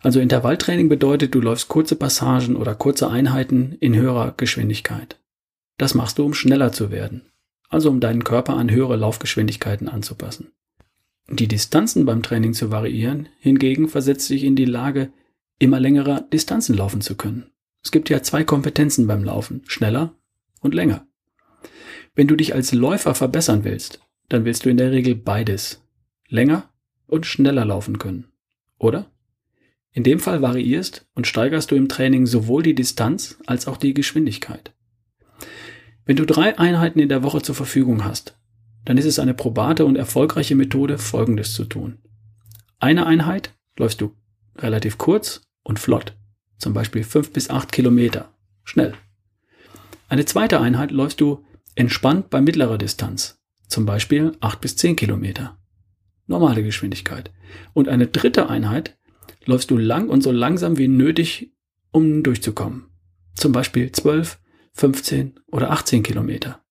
Also 0.05 0.19
Intervalltraining 0.19 0.87
bedeutet, 0.87 1.33
du 1.33 1.41
läufst 1.41 1.67
kurze 1.67 1.95
Passagen 1.95 2.57
oder 2.57 2.75
kurze 2.75 3.09
Einheiten 3.09 3.75
in 3.79 3.95
höherer 3.95 4.35
Geschwindigkeit. 4.37 5.19
Das 5.79 5.95
machst 5.95 6.19
du, 6.19 6.25
um 6.25 6.35
schneller 6.35 6.71
zu 6.71 6.91
werden, 6.91 7.23
also 7.69 7.89
um 7.89 7.99
deinen 7.99 8.23
Körper 8.23 8.55
an 8.55 8.69
höhere 8.69 8.97
Laufgeschwindigkeiten 8.97 9.89
anzupassen. 9.89 10.51
Die 11.27 11.47
Distanzen 11.47 12.05
beim 12.05 12.21
Training 12.21 12.53
zu 12.53 12.69
variieren, 12.69 13.29
hingegen 13.39 13.89
versetzt 13.89 14.29
dich 14.29 14.43
in 14.43 14.55
die 14.55 14.65
Lage, 14.65 15.11
immer 15.57 15.79
längere 15.79 16.27
Distanzen 16.31 16.77
laufen 16.77 17.01
zu 17.01 17.15
können. 17.15 17.49
Es 17.83 17.89
gibt 17.89 18.11
ja 18.11 18.21
zwei 18.21 18.43
Kompetenzen 18.43 19.07
beim 19.07 19.23
Laufen, 19.23 19.63
schneller 19.65 20.13
und 20.61 20.75
länger. 20.75 21.07
Wenn 22.13 22.27
du 22.27 22.35
dich 22.35 22.53
als 22.53 22.73
Läufer 22.73 23.15
verbessern 23.15 23.63
willst, 23.63 24.01
dann 24.29 24.45
willst 24.45 24.65
du 24.65 24.69
in 24.69 24.77
der 24.77 24.91
Regel 24.91 25.15
beides. 25.15 25.81
Länger 26.27 26.69
und 27.07 27.25
schneller 27.25 27.65
laufen 27.65 27.97
können. 27.97 28.27
Oder? 28.77 29.09
In 29.95 30.03
dem 30.03 30.19
Fall 30.19 30.41
variierst 30.41 31.07
und 31.15 31.25
steigerst 31.25 31.71
du 31.71 31.75
im 31.75 31.87
Training 31.87 32.25
sowohl 32.25 32.63
die 32.63 32.75
Distanz 32.75 33.37
als 33.45 33.65
auch 33.65 33.77
die 33.77 33.93
Geschwindigkeit. 33.93 34.73
Wenn 36.05 36.17
du 36.17 36.25
drei 36.25 36.59
Einheiten 36.59 36.99
in 36.99 37.07
der 37.07 37.23
Woche 37.23 37.41
zur 37.41 37.55
Verfügung 37.55 38.03
hast, 38.03 38.37
dann 38.83 38.97
ist 38.97 39.05
es 39.05 39.19
eine 39.19 39.33
probate 39.33 39.85
und 39.85 39.95
erfolgreiche 39.95 40.53
Methode, 40.53 40.97
Folgendes 40.97 41.53
zu 41.53 41.63
tun. 41.63 41.97
Eine 42.77 43.05
Einheit 43.05 43.53
läufst 43.79 44.01
du 44.01 44.13
relativ 44.57 44.97
kurz 44.97 45.43
und 45.63 45.79
flott, 45.79 46.17
zum 46.57 46.73
Beispiel 46.73 47.05
fünf 47.05 47.31
bis 47.31 47.49
acht 47.49 47.71
Kilometer, 47.71 48.33
schnell. 48.65 48.95
Eine 50.09 50.25
zweite 50.25 50.59
Einheit 50.59 50.91
läufst 50.91 51.21
du 51.21 51.45
entspannt 51.75 52.29
bei 52.29 52.41
mittlerer 52.41 52.77
Distanz, 52.77 53.39
zum 53.69 53.85
Beispiel 53.85 54.33
acht 54.41 54.59
bis 54.59 54.75
zehn 54.75 54.97
Kilometer, 54.97 55.57
normale 56.27 56.63
Geschwindigkeit. 56.63 57.31
Und 57.73 57.87
eine 57.87 58.07
dritte 58.07 58.49
Einheit 58.49 58.97
läufst 59.45 59.71
du 59.71 59.77
lang 59.77 60.09
und 60.09 60.21
so 60.21 60.31
langsam 60.31 60.77
wie 60.77 60.87
nötig, 60.87 61.51
um 61.91 62.23
durchzukommen, 62.23 62.85
zum 63.35 63.51
Beispiel 63.51 63.91
zwölf 63.91 64.39
15 64.73 65.39
oder 65.51 65.71
18 65.71 66.03
Kilometer. 66.03 66.61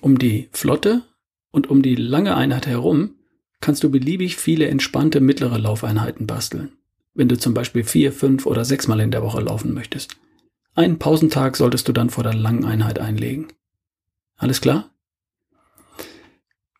Um 0.00 0.18
die 0.18 0.48
Flotte 0.52 1.02
und 1.50 1.70
um 1.70 1.82
die 1.82 1.94
lange 1.94 2.36
Einheit 2.36 2.66
herum 2.66 3.16
kannst 3.60 3.82
du 3.82 3.90
beliebig 3.90 4.36
viele 4.36 4.68
entspannte 4.68 5.20
mittlere 5.20 5.58
Laufeinheiten 5.58 6.26
basteln, 6.26 6.72
wenn 7.14 7.28
du 7.28 7.38
zum 7.38 7.54
Beispiel 7.54 7.84
vier, 7.84 8.12
fünf 8.12 8.46
oder 8.46 8.64
sechsmal 8.64 9.00
in 9.00 9.10
der 9.10 9.22
Woche 9.22 9.40
laufen 9.40 9.74
möchtest. 9.74 10.16
Einen 10.74 10.98
Pausentag 10.98 11.56
solltest 11.56 11.88
du 11.88 11.92
dann 11.92 12.10
vor 12.10 12.22
der 12.22 12.34
langen 12.34 12.64
Einheit 12.64 13.00
einlegen. 13.00 13.48
Alles 14.36 14.60
klar? 14.60 14.90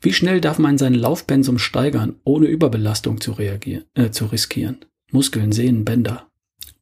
Wie 0.00 0.12
schnell 0.12 0.40
darf 0.40 0.58
man 0.58 0.78
sein 0.78 0.94
Laufpensum 0.94 1.58
steigern, 1.58 2.16
ohne 2.22 2.46
Überbelastung 2.46 3.20
zu, 3.20 3.32
reagieren, 3.32 3.84
äh, 3.94 4.10
zu 4.10 4.26
riskieren? 4.26 4.84
Muskeln, 5.10 5.50
Sehnen, 5.50 5.84
Bänder. 5.84 6.28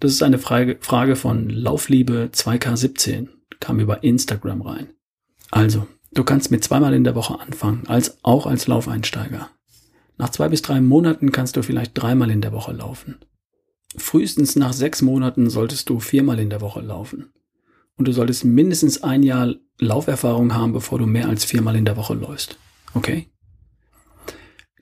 Das 0.00 0.12
ist 0.12 0.22
eine 0.22 0.38
Frage, 0.38 0.76
Frage 0.80 1.16
von 1.16 1.48
Laufliebe 1.48 2.28
2K17, 2.32 3.28
kam 3.60 3.80
über 3.80 4.02
Instagram 4.04 4.60
rein. 4.60 4.88
Also, 5.50 5.86
du 6.12 6.24
kannst 6.24 6.50
mit 6.50 6.62
zweimal 6.62 6.92
in 6.92 7.04
der 7.04 7.14
Woche 7.14 7.40
anfangen, 7.40 7.84
als 7.86 8.18
auch 8.22 8.46
als 8.46 8.66
Laufeinsteiger. 8.66 9.48
Nach 10.18 10.28
zwei 10.28 10.50
bis 10.50 10.60
drei 10.60 10.80
Monaten 10.82 11.32
kannst 11.32 11.56
du 11.56 11.62
vielleicht 11.62 11.92
dreimal 11.94 12.30
in 12.30 12.42
der 12.42 12.52
Woche 12.52 12.72
laufen. 12.72 13.16
Frühestens 13.96 14.56
nach 14.56 14.74
sechs 14.74 15.00
Monaten 15.00 15.48
solltest 15.48 15.88
du 15.88 16.00
viermal 16.00 16.38
in 16.38 16.50
der 16.50 16.60
Woche 16.60 16.80
laufen. 16.80 17.32
Und 17.96 18.08
du 18.08 18.12
solltest 18.12 18.44
mindestens 18.44 19.02
ein 19.02 19.22
Jahr 19.22 19.54
Lauferfahrung 19.78 20.54
haben, 20.54 20.74
bevor 20.74 20.98
du 20.98 21.06
mehr 21.06 21.28
als 21.28 21.46
viermal 21.46 21.76
in 21.76 21.86
der 21.86 21.96
Woche 21.96 22.12
läufst. 22.12 22.58
Okay? 22.94 23.28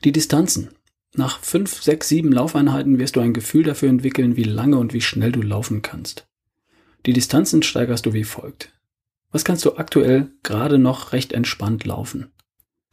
Die 0.05 0.13
Distanzen. 0.13 0.71
Nach 1.15 1.39
fünf, 1.41 1.83
sechs, 1.83 2.09
sieben 2.09 2.33
Laufeinheiten 2.33 2.99
wirst 2.99 3.17
du 3.17 3.21
ein 3.21 3.33
Gefühl 3.33 3.63
dafür 3.63 3.89
entwickeln, 3.89 4.37
wie 4.37 4.43
lange 4.45 4.79
und 4.79 4.93
wie 4.93 5.01
schnell 5.01 5.33
du 5.33 5.43
laufen 5.43 5.83
kannst. 5.83 6.27
Die 7.07 7.13
Distanzen 7.13 7.63
steigerst 7.63 8.07
du 8.07 8.13
wie 8.13 8.25
folgt. 8.25 8.73
Was 9.31 9.45
kannst 9.45 9.65
du 9.65 9.77
aktuell 9.77 10.33
gerade 10.43 10.79
noch 10.79 11.13
recht 11.13 11.33
entspannt 11.33 11.85
laufen? 11.85 12.33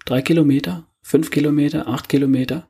Drei 0.06 0.21
Kilometer? 0.21 0.88
Fünf 1.02 1.32
Kilometer? 1.32 1.88
Acht 1.88 2.10
Kilometer? 2.10 2.69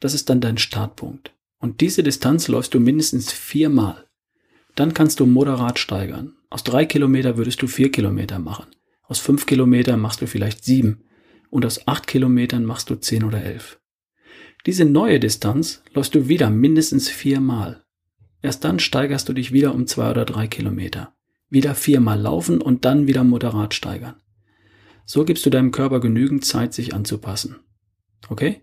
Das 0.00 0.14
ist 0.14 0.30
dann 0.30 0.40
dein 0.40 0.58
Startpunkt. 0.58 1.34
Und 1.58 1.80
diese 1.80 2.02
Distanz 2.02 2.48
läufst 2.48 2.74
du 2.74 2.80
mindestens 2.80 3.30
viermal. 3.32 4.06
Dann 4.74 4.94
kannst 4.94 5.20
du 5.20 5.26
moderat 5.26 5.78
steigern. 5.78 6.34
Aus 6.50 6.64
drei 6.64 6.86
Kilometer 6.86 7.36
würdest 7.36 7.62
du 7.62 7.66
vier 7.66 7.92
Kilometer 7.92 8.38
machen. 8.38 8.66
Aus 9.02 9.18
fünf 9.18 9.46
Kilometern 9.46 10.00
machst 10.00 10.20
du 10.20 10.26
vielleicht 10.26 10.64
sieben. 10.64 11.04
Und 11.52 11.66
aus 11.66 11.86
acht 11.86 12.06
Kilometern 12.06 12.64
machst 12.64 12.88
du 12.88 12.94
zehn 12.94 13.24
oder 13.24 13.44
elf. 13.44 13.78
Diese 14.64 14.86
neue 14.86 15.20
Distanz 15.20 15.82
läufst 15.92 16.14
du 16.14 16.26
wieder 16.26 16.48
mindestens 16.48 17.10
viermal. 17.10 17.84
Erst 18.40 18.64
dann 18.64 18.78
steigerst 18.78 19.28
du 19.28 19.34
dich 19.34 19.52
wieder 19.52 19.74
um 19.74 19.86
zwei 19.86 20.10
oder 20.10 20.24
drei 20.24 20.46
Kilometer. 20.46 21.12
Wieder 21.50 21.74
viermal 21.74 22.18
laufen 22.18 22.62
und 22.62 22.86
dann 22.86 23.06
wieder 23.06 23.22
moderat 23.22 23.74
steigern. 23.74 24.14
So 25.04 25.26
gibst 25.26 25.44
du 25.44 25.50
deinem 25.50 25.72
Körper 25.72 26.00
genügend 26.00 26.46
Zeit, 26.46 26.72
sich 26.72 26.94
anzupassen. 26.94 27.56
Okay? 28.30 28.62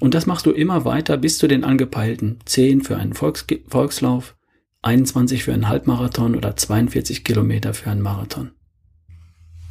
Und 0.00 0.14
das 0.14 0.26
machst 0.26 0.44
du 0.46 0.50
immer 0.50 0.84
weiter 0.84 1.16
bis 1.16 1.38
zu 1.38 1.46
den 1.46 1.62
angepeilten 1.62 2.40
10 2.46 2.80
für 2.80 2.96
einen 2.96 3.12
Volks 3.12 3.46
Volkslauf, 3.68 4.34
21 4.82 5.44
für 5.44 5.54
einen 5.54 5.68
Halbmarathon 5.68 6.34
oder 6.34 6.56
42 6.56 7.22
Kilometer 7.22 7.74
für 7.74 7.92
einen 7.92 8.02
Marathon. 8.02 8.50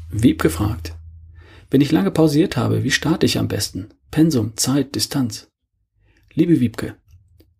Wieb 0.09 0.41
gefragt. 0.41 0.95
Wenn 1.73 1.81
ich 1.81 1.91
lange 1.91 2.11
pausiert 2.11 2.55
habe, 2.55 2.83
wie 2.83 2.91
starte 2.91 3.25
ich 3.25 3.39
am 3.39 3.47
besten? 3.47 3.89
Pensum, 4.11 4.55
Zeit, 4.57 4.93
Distanz. 4.93 5.51
Liebe 6.31 6.59
Wiebke, 6.59 6.97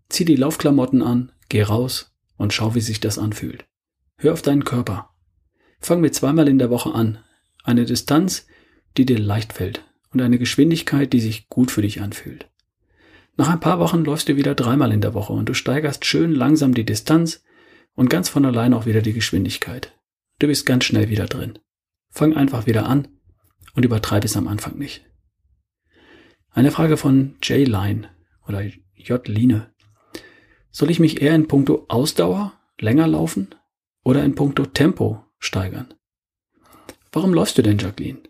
zieh 0.08 0.24
die 0.24 0.36
Laufklamotten 0.36 1.02
an, 1.02 1.32
geh 1.50 1.64
raus 1.64 2.14
und 2.38 2.54
schau, 2.54 2.76
wie 2.76 2.82
sich 2.82 3.00
das 3.00 3.18
anfühlt. 3.18 3.66
Hör 4.20 4.34
auf 4.34 4.44
deinen 4.44 4.66
Körper. 4.66 5.10
Fang 5.80 6.00
mit 6.00 6.14
zweimal 6.14 6.48
in 6.48 6.60
der 6.60 6.70
Woche 6.70 6.94
an. 6.94 7.18
Eine 7.64 7.86
Distanz, 7.86 8.46
die 8.98 9.08
dir 9.08 9.18
leicht 9.18 9.52
fällt 9.52 9.84
und 10.12 10.22
eine 10.22 10.38
Geschwindigkeit, 10.38 11.12
die 11.12 11.20
sich 11.20 11.50
gut 11.50 11.72
für 11.72 11.82
dich 11.82 12.00
anfühlt. 12.00 12.52
Nach 13.36 13.50
ein 13.50 13.62
paar 13.62 13.80
Wochen 13.80 14.04
läufst 14.04 14.30
du 14.30 14.36
wieder 14.36 14.54
dreimal 14.54 14.92
in 14.92 15.02
der 15.02 15.16
Woche 15.16 15.34
und 15.34 15.50
du 15.50 15.56
steigerst 15.56 16.06
schön 16.06 16.34
langsam 16.34 16.76
die 16.76 16.86
Distanz 16.86 17.44
und 17.96 18.12
ganz 18.12 18.30
von 18.30 18.46
allein 18.46 18.76
auch 18.76 18.86
wieder 18.86 19.02
die 19.02 19.14
Geschwindigkeit. 19.14 19.98
Du 20.38 20.46
bist 20.46 20.68
ganz 20.68 20.84
schnell 20.84 21.10
wieder 21.10 21.26
drin. 21.26 21.58
Fang 22.12 22.36
einfach 22.36 22.68
wieder 22.68 22.86
an 22.86 23.08
und 23.76 23.86
übertreib 23.86 24.24
es 24.24 24.38
am 24.38 24.48
Anfang 24.48 24.78
nicht. 24.78 25.06
Eine 26.52 26.72
Frage 26.72 26.98
von 26.98 27.36
J-Line 27.42 28.10
oder 28.48 28.64
J-Line. 28.96 29.74
Soll 30.72 30.92
ich 30.92 31.00
mich 31.00 31.22
eher 31.22 31.36
in 31.36 31.48
puncto 31.48 31.86
Ausdauer 31.88 32.54
länger 32.80 33.08
laufen 33.08 33.56
oder 34.04 34.24
in 34.24 34.36
puncto 34.36 34.66
Tempo 34.66 35.26
steigern? 35.40 35.94
Warum 37.12 37.34
läufst 37.34 37.58
du 37.58 37.62
denn, 37.62 37.78
Jacqueline? 37.78 38.22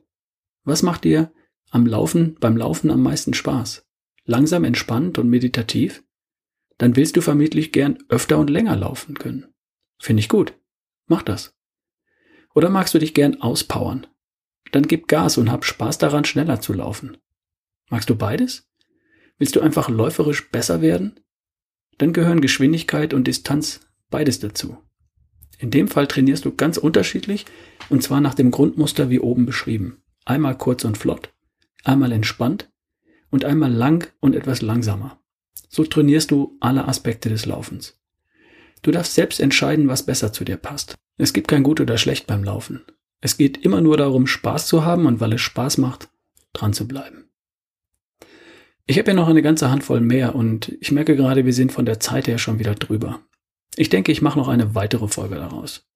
Was 0.64 0.84
macht 0.84 1.04
dir 1.04 1.32
am 1.72 1.86
Laufen, 1.86 2.36
beim 2.40 2.58
Laufen 2.58 2.92
am 2.92 3.02
meisten 3.02 3.34
Spaß? 3.34 3.86
Langsam, 4.26 4.64
entspannt 4.64 5.18
und 5.18 5.30
meditativ? 5.30 6.04
Dann 6.78 6.96
willst 6.96 7.16
du 7.16 7.22
vermutlich 7.22 7.72
gern 7.72 7.98
öfter 8.10 8.38
und 8.38 8.50
länger 8.50 8.76
laufen 8.76 9.16
können. 9.16 9.54
Finde 10.00 10.22
ich 10.22 10.30
gut. 10.30 10.54
Mach 11.08 11.22
das. 11.22 11.56
Oder 12.54 12.70
magst 12.70 12.94
du 12.94 13.00
dich 13.00 13.14
gern 13.14 13.42
auspowern? 13.42 14.08
Dann 14.74 14.88
gib 14.88 15.08
Gas 15.08 15.38
und 15.38 15.52
hab 15.52 15.66
Spaß 15.66 16.00
daran, 16.00 16.26
schneller 16.26 16.60
zu 16.60 16.74
laufen. 16.74 17.18
Magst 17.92 18.10
du 18.10 18.16
beides? 18.16 18.68
Willst 19.38 19.56
du 19.56 19.62
einfach 19.62 19.88
läuferisch 19.88 20.50
besser 20.50 20.82
werden? 20.82 21.20
Dann 22.00 22.12
gehören 22.12 22.42
Geschwindigkeit 22.42 23.14
und 23.14 23.28
Distanz 23.28 23.82
beides 24.10 24.40
dazu. 24.40 24.80
In 25.60 25.70
dem 25.70 25.88
Fall 25.88 26.08
trainierst 26.08 26.44
du 26.46 26.56
ganz 26.56 26.78
unterschiedlich 26.78 27.46
und 27.90 28.02
zwar 28.02 28.20
nach 28.20 28.34
dem 28.34 28.50
Grundmuster 28.50 29.12
wie 29.12 29.20
oben 29.20 29.46
beschrieben. 29.46 30.02
Einmal 30.26 30.58
kurz 30.58 30.86
und 30.86 30.98
flott, 30.98 31.32
einmal 31.84 32.12
entspannt 32.12 32.72
und 33.30 33.46
einmal 33.46 33.72
lang 33.72 34.12
und 34.22 34.36
etwas 34.36 34.64
langsamer. 34.64 35.20
So 35.70 35.84
trainierst 35.84 36.32
du 36.32 36.58
alle 36.62 36.88
Aspekte 36.88 37.30
des 37.30 37.46
Laufens. 37.46 38.02
Du 38.82 38.90
darfst 38.90 39.14
selbst 39.14 39.40
entscheiden, 39.40 39.88
was 39.88 40.04
besser 40.04 40.34
zu 40.34 40.44
dir 40.44 40.58
passt. 40.58 40.96
Es 41.18 41.32
gibt 41.32 41.48
kein 41.48 41.62
gut 41.62 41.80
oder 41.80 42.00
schlecht 42.00 42.26
beim 42.26 42.44
Laufen. 42.44 42.82
Es 43.24 43.38
geht 43.38 43.64
immer 43.64 43.80
nur 43.80 43.96
darum, 43.96 44.28
Spaß 44.28 44.68
zu 44.68 44.84
haben 44.84 45.06
und 45.06 45.22
weil 45.22 45.32
es 45.32 45.40
Spaß 45.40 45.78
macht, 45.78 46.10
dran 46.52 46.74
zu 46.74 46.90
bleiben. 46.90 47.30
Ich 48.86 49.00
habe 49.00 49.12
ja 49.12 49.14
noch 49.14 49.30
eine 49.30 49.42
ganze 49.42 49.72
Handvoll 49.72 50.02
mehr 50.02 50.36
und 50.36 50.76
ich 50.82 50.92
merke 50.92 51.16
gerade, 51.16 51.46
wir 51.46 51.54
sind 51.54 51.72
von 51.72 51.86
der 51.86 52.02
Zeit 52.02 52.28
her 52.28 52.38
schon 52.38 52.60
wieder 52.60 52.76
drüber. 52.76 53.22
Ich 53.78 53.88
denke, 53.88 54.12
ich 54.12 54.22
mache 54.22 54.38
noch 54.38 54.50
eine 54.50 54.76
weitere 54.76 55.08
Folge 55.08 55.36
daraus. 55.36 55.88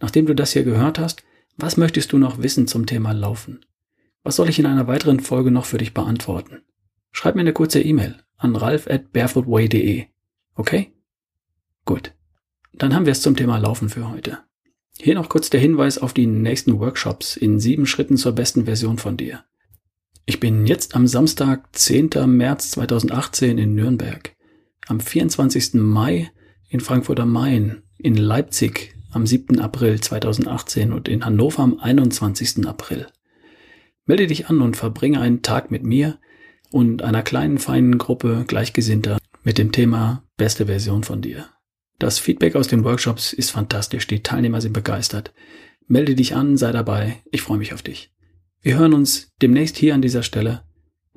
Nachdem 0.00 0.26
du 0.26 0.34
das 0.34 0.54
hier 0.54 0.64
gehört 0.64 0.98
hast, 0.98 1.22
was 1.56 1.76
möchtest 1.76 2.12
du 2.12 2.18
noch 2.18 2.42
wissen 2.42 2.66
zum 2.66 2.84
Thema 2.84 3.12
Laufen? 3.12 3.64
Was 4.24 4.34
soll 4.34 4.48
ich 4.48 4.58
in 4.58 4.66
einer 4.66 4.88
weiteren 4.88 5.20
Folge 5.20 5.52
noch 5.52 5.66
für 5.66 5.78
dich 5.78 5.94
beantworten? 5.94 6.62
Schreib 7.12 7.36
mir 7.36 7.42
eine 7.42 7.52
kurze 7.52 7.80
E-Mail 7.80 8.16
an 8.38 8.56
ralf 8.56 8.88
at 8.88 9.12
barefootway.de. 9.12 10.06
Okay? 10.56 10.92
Gut. 11.84 12.12
Dann 12.72 12.92
haben 12.92 13.06
wir 13.06 13.12
es 13.12 13.22
zum 13.22 13.36
Thema 13.36 13.58
Laufen 13.58 13.88
für 13.88 14.10
heute. 14.10 14.40
Hier 14.98 15.14
noch 15.14 15.28
kurz 15.28 15.50
der 15.50 15.60
Hinweis 15.60 15.98
auf 15.98 16.12
die 16.12 16.26
nächsten 16.26 16.78
Workshops 16.78 17.36
in 17.36 17.58
sieben 17.58 17.86
Schritten 17.86 18.16
zur 18.16 18.32
besten 18.32 18.66
Version 18.66 18.98
von 18.98 19.16
dir. 19.16 19.44
Ich 20.26 20.38
bin 20.38 20.66
jetzt 20.66 20.94
am 20.94 21.06
Samstag, 21.06 21.68
10. 21.72 22.10
März 22.26 22.70
2018 22.72 23.58
in 23.58 23.74
Nürnberg, 23.74 24.34
am 24.86 25.00
24. 25.00 25.74
Mai 25.74 26.30
in 26.68 26.80
Frankfurt 26.80 27.20
am 27.20 27.32
Main, 27.32 27.82
in 27.98 28.16
Leipzig 28.16 28.94
am 29.10 29.26
7. 29.26 29.58
April 29.58 30.00
2018 30.00 30.92
und 30.92 31.08
in 31.08 31.24
Hannover 31.24 31.62
am 31.62 31.78
21. 31.78 32.66
April. 32.66 33.08
Melde 34.06 34.26
dich 34.26 34.48
an 34.48 34.60
und 34.60 34.76
verbringe 34.76 35.20
einen 35.20 35.42
Tag 35.42 35.70
mit 35.70 35.82
mir 35.82 36.18
und 36.70 37.02
einer 37.02 37.22
kleinen 37.22 37.58
feinen 37.58 37.98
Gruppe 37.98 38.44
Gleichgesinnter 38.46 39.18
mit 39.44 39.58
dem 39.58 39.72
Thema 39.72 40.22
beste 40.36 40.66
Version 40.66 41.04
von 41.04 41.20
dir. 41.20 41.46
Das 42.02 42.18
Feedback 42.18 42.56
aus 42.56 42.66
den 42.66 42.82
Workshops 42.82 43.32
ist 43.32 43.52
fantastisch, 43.52 44.08
die 44.08 44.24
Teilnehmer 44.24 44.60
sind 44.60 44.72
begeistert. 44.72 45.32
Melde 45.86 46.16
dich 46.16 46.34
an, 46.34 46.56
sei 46.56 46.72
dabei, 46.72 47.22
ich 47.30 47.42
freue 47.42 47.58
mich 47.58 47.74
auf 47.74 47.82
dich. 47.82 48.12
Wir 48.60 48.76
hören 48.76 48.92
uns 48.92 49.30
demnächst 49.40 49.76
hier 49.76 49.94
an 49.94 50.02
dieser 50.02 50.24
Stelle. 50.24 50.64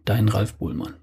Dein 0.03 0.29
Ralf 0.29 0.53
Bohlmann. 0.59 0.93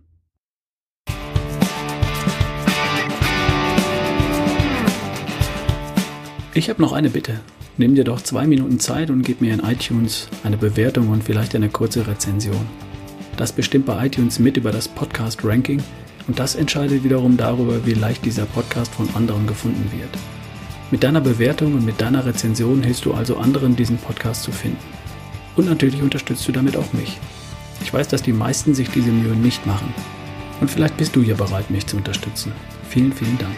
Ich 6.54 6.70
habe 6.70 6.80
noch 6.80 6.92
eine 6.92 7.10
Bitte. 7.10 7.40
Nimm 7.76 7.96
dir 7.96 8.04
doch 8.04 8.20
zwei 8.20 8.46
Minuten 8.46 8.78
Zeit 8.78 9.10
und 9.10 9.22
gib 9.22 9.40
mir 9.40 9.52
in 9.52 9.64
iTunes 9.64 10.28
eine 10.44 10.58
Bewertung 10.58 11.08
und 11.08 11.24
vielleicht 11.24 11.56
eine 11.56 11.70
kurze 11.70 12.06
Rezension. 12.06 12.68
Das 13.36 13.50
bestimmt 13.50 13.86
bei 13.86 14.06
iTunes 14.06 14.38
mit 14.38 14.56
über 14.56 14.70
das 14.70 14.86
Podcast-Ranking 14.86 15.82
und 16.28 16.38
das 16.38 16.54
entscheidet 16.54 17.04
wiederum 17.04 17.36
darüber, 17.36 17.84
wie 17.86 17.94
leicht 17.94 18.24
dieser 18.24 18.46
Podcast 18.46 18.94
von 18.94 19.08
anderen 19.14 19.46
gefunden 19.46 19.90
wird. 19.92 20.10
Mit 20.90 21.02
deiner 21.02 21.20
Bewertung 21.20 21.74
und 21.74 21.84
mit 21.84 22.00
deiner 22.00 22.24
Rezension 22.24 22.82
hilfst 22.82 23.04
du 23.04 23.14
also 23.14 23.38
anderen, 23.38 23.76
diesen 23.76 23.98
Podcast 23.98 24.42
zu 24.42 24.52
finden. 24.52 24.78
Und 25.56 25.66
natürlich 25.66 26.02
unterstützt 26.02 26.46
du 26.46 26.52
damit 26.52 26.76
auch 26.76 26.92
mich. 26.92 27.18
Ich 27.82 27.92
weiß, 27.92 28.08
dass 28.08 28.22
die 28.22 28.32
meisten 28.32 28.74
sich 28.74 28.90
diese 28.90 29.10
Mühe 29.10 29.34
nicht 29.34 29.66
machen. 29.66 29.92
Und 30.60 30.70
vielleicht 30.70 30.96
bist 30.96 31.16
du 31.16 31.22
ja 31.22 31.34
bereit, 31.34 31.70
mich 31.70 31.86
zu 31.86 31.96
unterstützen. 31.96 32.52
Vielen, 32.88 33.12
vielen 33.12 33.38
Dank. 33.38 33.56